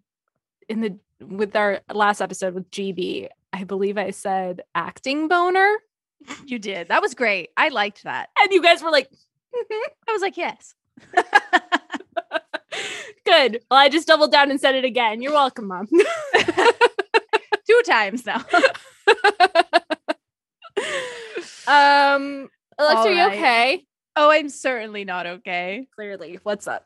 [0.68, 5.76] in the with our last episode with gb i believe i said acting boner
[6.46, 6.88] You did.
[6.88, 7.50] That was great.
[7.56, 8.28] I liked that.
[8.40, 10.74] and you guys were like "Mhm." I was like, yes.
[13.24, 15.86] good well i just doubled down and said it again you're welcome mom
[17.66, 18.36] Two times now.
[21.66, 22.48] um
[22.78, 23.84] alexa are you okay
[24.20, 25.86] oh, I'm certainly not okay.
[25.94, 26.84] clearly what's up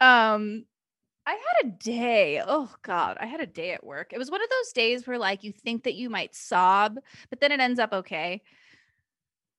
[0.00, 0.64] Um,
[1.32, 2.42] I had a day.
[2.46, 4.12] Oh God, I had a day at work.
[4.12, 6.98] It was one of those days where like you think that you might sob,
[7.30, 8.42] but then it ends up okay.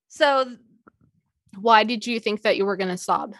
[0.08, 0.56] So
[1.58, 3.34] why did you think that you were gonna sob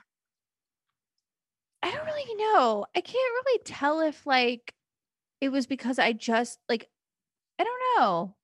[1.82, 2.86] I don't really know.
[2.96, 4.72] I can't really tell if like
[5.42, 6.88] it was because I just like
[7.58, 8.34] I don't know.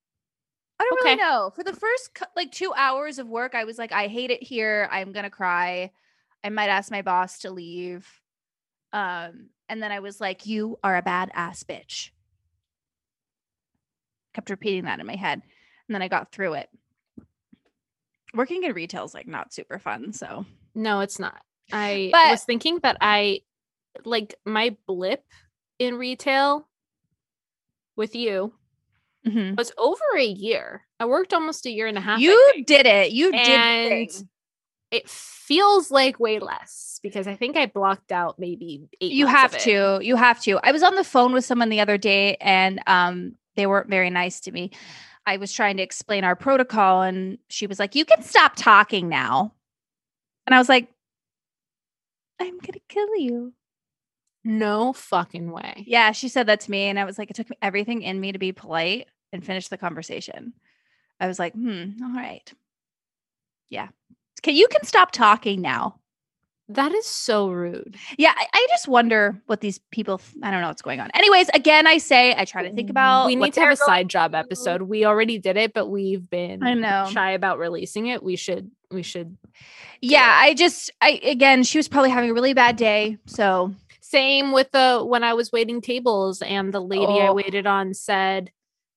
[0.78, 1.50] I don't really know.
[1.54, 4.88] For the first like 2 hours of work, I was like I hate it here.
[4.92, 5.90] I'm going to cry.
[6.44, 8.06] I might ask my boss to leave.
[8.92, 12.10] Um and then I was like you are a badass bitch.
[14.34, 15.40] Kept repeating that in my head.
[15.88, 16.68] And then I got through it.
[18.34, 20.44] Working in retail is like not super fun, so
[20.74, 21.40] No, it's not.
[21.72, 23.40] I But- was thinking that I
[24.04, 25.24] like my blip
[25.78, 26.68] in retail
[27.96, 28.54] with you
[29.26, 29.56] Mhm.
[29.56, 30.86] was over a year.
[31.00, 32.20] I worked almost a year and a half.
[32.20, 33.10] You did it.
[33.12, 34.29] You did And thing.
[34.90, 39.12] It feels like way less because I think I blocked out maybe eight.
[39.12, 40.58] you have to you have to.
[40.62, 44.10] I was on the phone with someone the other day and um they weren't very
[44.10, 44.70] nice to me.
[45.26, 49.08] I was trying to explain our protocol and she was like you can stop talking
[49.08, 49.54] now.
[50.46, 50.88] And i was like
[52.40, 53.52] i'm gonna kill you.
[54.42, 55.84] No fucking way.
[55.86, 58.32] yeah she said that to me and i was like it took everything in me
[58.32, 60.54] to be polite and finish the conversation.
[61.20, 62.52] I was like hmm all right.
[63.68, 63.88] Yeah
[64.40, 65.96] okay you can stop talking now
[66.68, 67.96] That is so rude.
[68.16, 70.20] Yeah, I, I just wonder what these people.
[70.40, 71.10] I don't know what's going on.
[71.14, 73.26] Anyways, again, I say I try to think mm, about.
[73.26, 74.82] we need to have a side job episode.
[74.82, 77.08] We already did it, but we've been I know.
[77.10, 78.22] shy about releasing it.
[78.22, 79.36] We should we should
[80.00, 83.18] Yeah, I just, I again, she was probably having a really bad day.
[83.26, 87.34] So Same with the when I was waiting tables and the lady I Oh.
[87.34, 88.52] waited on said,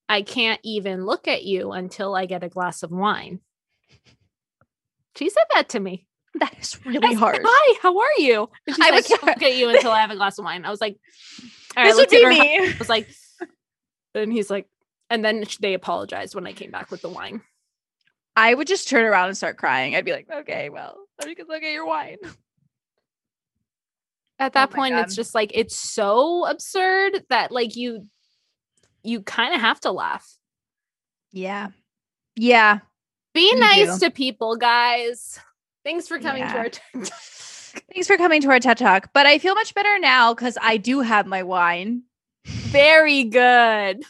[0.07, 3.39] I can't even look at you until I get a glass of wine.
[5.17, 6.07] She said that to me.
[6.35, 7.41] that is really said, hard.
[7.43, 8.49] Hi, how are you?
[8.67, 10.65] I like, I was- can't look at you until I have a glass of wine.
[10.65, 10.97] I was like,
[11.77, 12.57] all right, this would be me.
[12.59, 13.07] I was like,
[14.15, 14.67] and he's like,
[15.09, 17.41] and then they apologized when I came back with the wine.
[18.35, 19.95] I would just turn around and start crying.
[19.95, 22.17] I'd be like, okay, well, let me look at your wine.
[24.39, 28.07] At oh that Oh point, it's just like it's so absurd that like you
[29.03, 30.27] you kind of have to laugh.
[31.31, 31.69] Yeah.
[32.35, 32.79] Yeah.
[33.33, 34.05] Be You nice do.
[34.07, 35.39] to people, guys.
[35.83, 36.57] Thanks for coming to Yeah.
[36.95, 37.03] our
[37.91, 39.09] Thanks for coming to our TED Talk.
[39.13, 42.03] But I feel much better now because I do have my wine.
[42.45, 44.03] very good.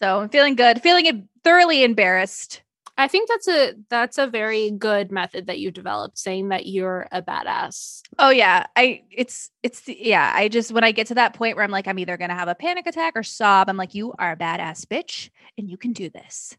[0.00, 2.60] So I'm feeling good, feeling thoroughly embarrassed.
[2.96, 7.08] I think that's a that's a very good method that you developed, saying that you're
[7.10, 8.02] a badass.
[8.18, 10.30] Oh yeah, I it's it's yeah.
[10.32, 12.46] I just when I get to that point where I'm like I'm either gonna have
[12.48, 15.92] a panic attack or sob, I'm like you are a badass bitch and you can
[15.92, 16.56] do this.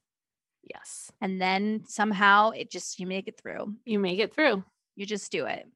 [0.74, 3.76] Yes, And then somehow it just you make it through.
[3.86, 4.64] you make it through.
[4.96, 5.68] You just do it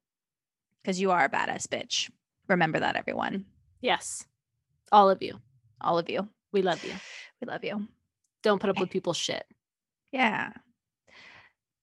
[0.82, 2.10] because you are a badass bitch.
[2.48, 3.44] Remember that, everyone.
[3.80, 4.26] Yes,
[4.90, 5.40] all of you.
[5.80, 6.28] All of you.
[6.52, 6.92] We love you.
[7.40, 7.86] We love you.
[8.42, 9.44] Don't put up with people's shit.
[10.10, 10.50] Yeah.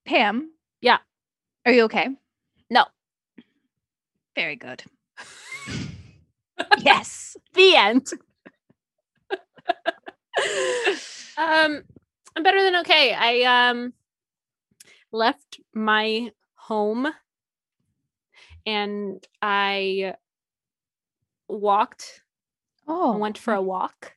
[0.05, 0.51] Pam.
[0.82, 0.97] Yeah.
[1.66, 2.10] Are you okay?
[2.70, 2.86] No.
[4.36, 4.84] Very good.
[6.80, 7.38] yes.
[7.53, 8.08] The end.
[11.38, 11.84] um,
[12.38, 13.15] I'm better than okay.
[13.15, 13.93] I um
[15.11, 17.07] left my home
[18.63, 20.13] and I
[21.47, 22.21] walked,
[22.88, 23.17] Oh.
[23.17, 24.13] went for a walk.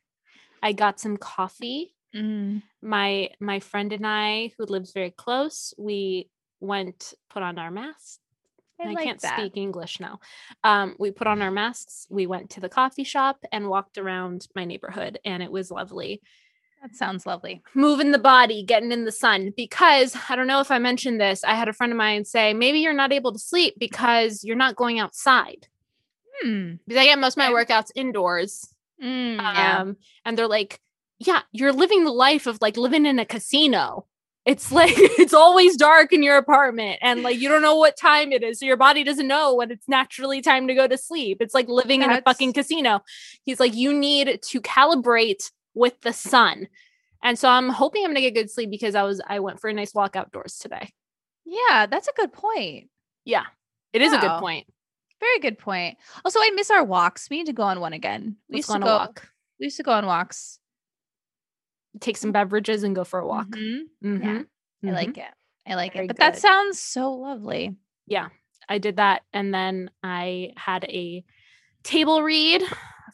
[0.61, 1.95] I got some coffee.
[2.15, 2.61] Mm.
[2.83, 8.19] My my friend and I, who lives very close, we went put on our masks
[8.79, 9.39] I, I can't that.
[9.39, 10.19] speak English now.
[10.63, 12.05] Um, we put on our masks.
[12.11, 16.21] We went to the coffee shop and walked around my neighborhood, and it was lovely.
[16.81, 17.61] That sounds lovely.
[17.75, 19.53] Moving the body, getting in the sun.
[19.55, 22.53] Because I don't know if I mentioned this, I had a friend of mine say,
[22.53, 25.67] maybe you're not able to sleep because you're not going outside.
[26.41, 26.73] Hmm.
[26.87, 28.73] Because I get most of my workouts indoors.
[29.01, 29.77] Mm, yeah.
[29.79, 30.79] Um, and they're like,
[31.19, 34.07] yeah, you're living the life of like living in a casino.
[34.45, 38.31] It's like it's always dark in your apartment and like you don't know what time
[38.31, 38.59] it is.
[38.59, 41.37] So your body doesn't know when it's naturally time to go to sleep.
[41.41, 42.13] It's like living That's...
[42.13, 43.01] in a fucking casino.
[43.43, 46.67] He's like, you need to calibrate with the sun.
[47.23, 49.69] And so I'm hoping I'm gonna get good sleep because I was I went for
[49.69, 50.91] a nice walk outdoors today.
[51.45, 52.89] Yeah, that's a good point.
[53.25, 53.45] Yeah,
[53.93, 54.17] it is wow.
[54.17, 54.67] a good point.
[55.19, 55.97] Very good point.
[56.25, 57.29] Also, I miss our walks.
[57.29, 58.37] We need to go on one again.
[58.49, 58.97] We Let's used to go.
[58.97, 59.29] Walk.
[59.59, 60.59] We used to go on walks.
[61.99, 63.49] Take some beverages and go for a walk.
[63.49, 64.07] Mm-hmm.
[64.07, 64.23] Mm-hmm.
[64.23, 64.89] Yeah, mm-hmm.
[64.89, 65.25] I like it.
[65.67, 66.07] I like Very it.
[66.07, 66.23] But good.
[66.23, 67.75] that sounds so lovely.
[68.07, 68.29] Yeah,
[68.67, 71.23] I did that, and then I had a
[71.83, 72.63] table read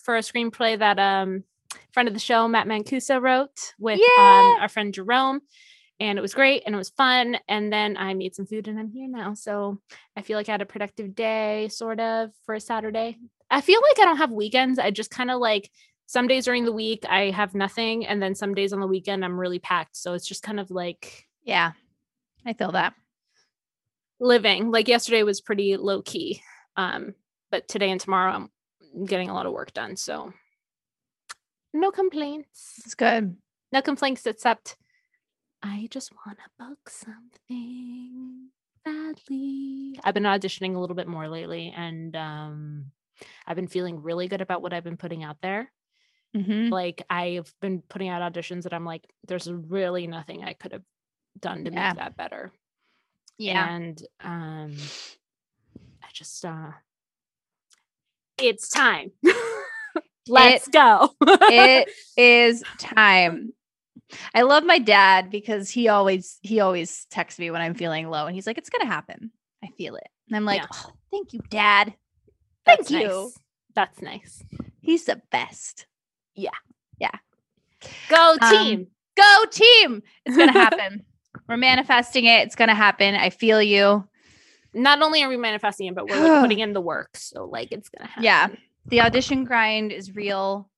[0.03, 1.43] for a screenplay that um
[1.91, 4.53] friend of the show Matt Mancuso wrote with um, yeah.
[4.55, 5.41] um, our friend Jerome
[5.99, 7.37] and it was great and it was fun.
[7.47, 9.33] And then I made some food and I'm here now.
[9.33, 9.79] So
[10.15, 13.17] I feel like I had a productive day, sort of, for a Saturday.
[13.49, 14.77] I feel like I don't have weekends.
[14.77, 15.71] I just kind of like
[16.05, 18.05] some days during the week I have nothing.
[18.05, 19.97] And then some days on the weekend I'm really packed.
[19.97, 21.71] So it's just kind of like, yeah,
[22.45, 22.93] I feel that.
[24.19, 26.41] Living like yesterday was pretty low key.
[26.75, 27.15] Um,
[27.49, 29.95] but today and tomorrow I'm getting a lot of work done.
[29.95, 30.31] So
[31.73, 32.81] no complaints.
[32.85, 33.37] It's good.
[33.71, 34.77] No complaints except
[35.61, 38.49] I just want to book something
[38.85, 39.99] badly.
[40.03, 42.85] I've been auditioning a little bit more lately and um
[43.45, 45.71] I've been feeling really good about what I've been putting out there.
[46.35, 46.71] Mm-hmm.
[46.71, 50.83] Like I've been putting out auditions that I'm like, there's really nothing I could have
[51.39, 51.89] done to yeah.
[51.89, 52.51] make that better.
[53.37, 53.75] Yeah.
[53.75, 54.75] And um
[56.03, 56.71] I just uh
[58.37, 59.11] it's time.
[60.29, 61.09] Let's it, go.
[61.21, 63.53] it is time.
[64.33, 68.25] I love my dad because he always he always texts me when I'm feeling low
[68.25, 69.31] and he's like, it's gonna happen.
[69.63, 70.07] I feel it.
[70.27, 70.67] And I'm like, yeah.
[70.73, 71.93] oh, thank you, dad.
[72.65, 73.07] Thank That's you.
[73.07, 73.39] Nice.
[73.75, 74.43] That's nice.
[74.81, 75.85] He's the best.
[76.35, 76.49] Yeah.
[76.99, 77.11] Yeah.
[78.09, 78.79] Go um, team.
[78.79, 80.03] Um, go team.
[80.25, 81.05] It's gonna happen.
[81.47, 82.45] We're manifesting it.
[82.45, 83.15] It's gonna happen.
[83.15, 84.07] I feel you.
[84.73, 87.17] Not only are we manifesting it, but we're like putting in the work.
[87.17, 88.23] So like it's gonna happen.
[88.23, 88.47] Yeah.
[88.87, 90.69] The audition grind is real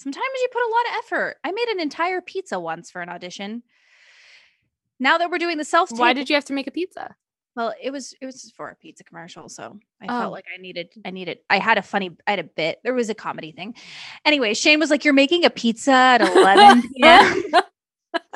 [0.00, 1.36] sometimes you put a lot of effort.
[1.44, 3.62] I made an entire pizza once for an audition.
[4.98, 7.14] Now that we're doing the self, why did you have to make a pizza?
[7.56, 10.20] Well, it was it was for a pizza commercial, so I oh.
[10.20, 12.78] felt like I needed I needed I had a funny I had a bit.
[12.84, 13.74] There was a comedy thing.
[14.24, 17.42] Anyway, Shane was like, "You're making a pizza at 11 p.m.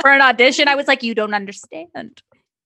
[0.01, 2.23] for an audition." I was like, "You don't understand."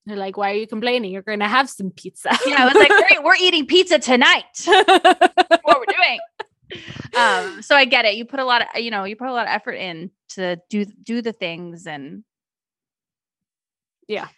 [0.08, 1.12] They're like, "Why are you complaining?
[1.12, 4.44] You're going to have some pizza." yeah, I was like, "Great, we're eating pizza tonight."
[4.64, 6.18] what we're doing
[7.16, 8.16] um, so I get it.
[8.16, 10.58] You put a lot of, you know, you put a lot of effort in to
[10.68, 12.24] do do the things and
[14.06, 14.28] yeah.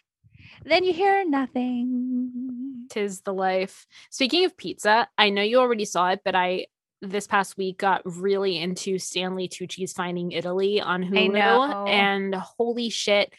[0.63, 2.85] Then you hear nothing.
[2.89, 3.87] Tis the life.
[4.09, 6.67] Speaking of pizza, I know you already saw it, but I
[7.01, 11.89] this past week got really into Stanley Tucci's Finding Italy on Hulu.
[11.89, 13.33] And holy shit,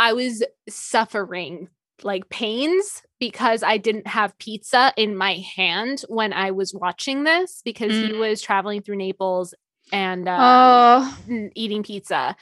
[0.00, 1.68] I was suffering
[2.02, 7.60] like pains because I didn't have pizza in my hand when I was watching this
[7.66, 8.06] because mm.
[8.06, 9.52] he was traveling through Naples
[9.92, 11.48] and uh, oh.
[11.54, 12.34] eating pizza.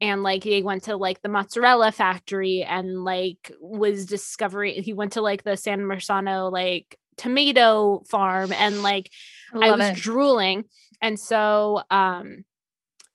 [0.00, 5.12] And like he went to like the mozzarella factory and like was discovering he went
[5.12, 9.08] to like the San Marzano like tomato farm and like
[9.54, 9.96] I, I was it.
[9.96, 10.64] drooling.
[11.00, 12.44] And so um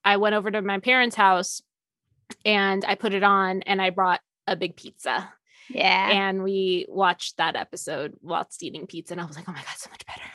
[0.06, 1.62] I went over to my parents' house
[2.46, 5.32] and I put it on and I brought a big pizza
[5.70, 6.10] yeah.
[6.12, 9.14] And we watched that episode whilst eating pizza.
[9.14, 10.28] And I was like, oh my God, so much better.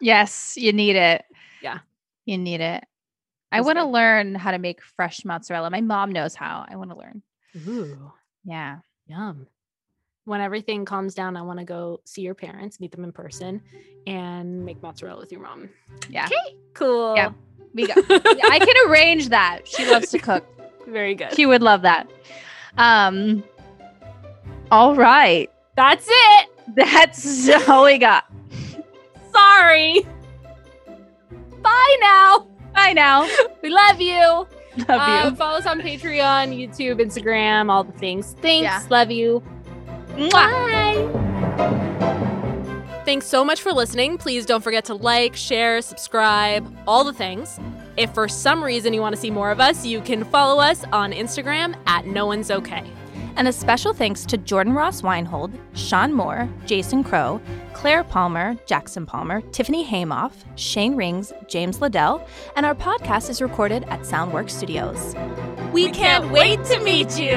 [0.00, 1.24] Yes, you need it.
[1.62, 1.78] Yeah.
[2.24, 2.84] You need it.
[3.52, 5.70] I want to learn how to make fresh mozzarella.
[5.70, 6.66] My mom knows how.
[6.68, 7.22] I want to learn.
[7.68, 8.12] Ooh.
[8.44, 8.78] Yeah.
[9.06, 9.46] Yum.
[10.24, 13.62] When everything calms down, I want to go see your parents, meet them in person,
[14.06, 15.70] and make mozzarella with your mom.
[16.10, 16.26] Yeah.
[16.26, 16.56] Okay.
[16.74, 17.14] Cool.
[17.14, 17.30] Yeah.
[17.72, 17.94] We go.
[18.10, 19.60] I can arrange that.
[19.64, 20.44] She loves to cook.
[20.86, 21.34] Very good.
[21.34, 22.08] She would love that.
[22.78, 23.42] Um,
[24.70, 25.50] all right.
[25.76, 26.48] That's it.
[26.74, 28.24] That's all we got.
[29.32, 30.06] Sorry.
[31.62, 32.46] Bye now.
[32.74, 33.28] Bye now.
[33.62, 34.46] We love you.
[34.88, 35.36] Love uh, you.
[35.36, 38.36] Follow us on Patreon, YouTube, Instagram, all the things.
[38.40, 38.64] Thanks.
[38.64, 38.82] Yeah.
[38.90, 39.42] Love you.
[40.10, 40.30] Mwah.
[40.30, 41.26] Bye.
[43.04, 44.18] Thanks so much for listening.
[44.18, 47.60] Please don't forget to like, share, subscribe, all the things.
[47.96, 50.84] If for some reason you want to see more of us, you can follow us
[50.92, 52.84] on Instagram at No One's Okay.
[53.36, 57.38] And a special thanks to Jordan Ross Weinhold, Sean Moore, Jason Crow,
[57.74, 62.26] Claire Palmer, Jackson Palmer, Tiffany Haymoff, Shane Rings, James Liddell,
[62.56, 65.14] and our podcast is recorded at Soundworks Studios.
[65.70, 67.36] We can't wait to meet you!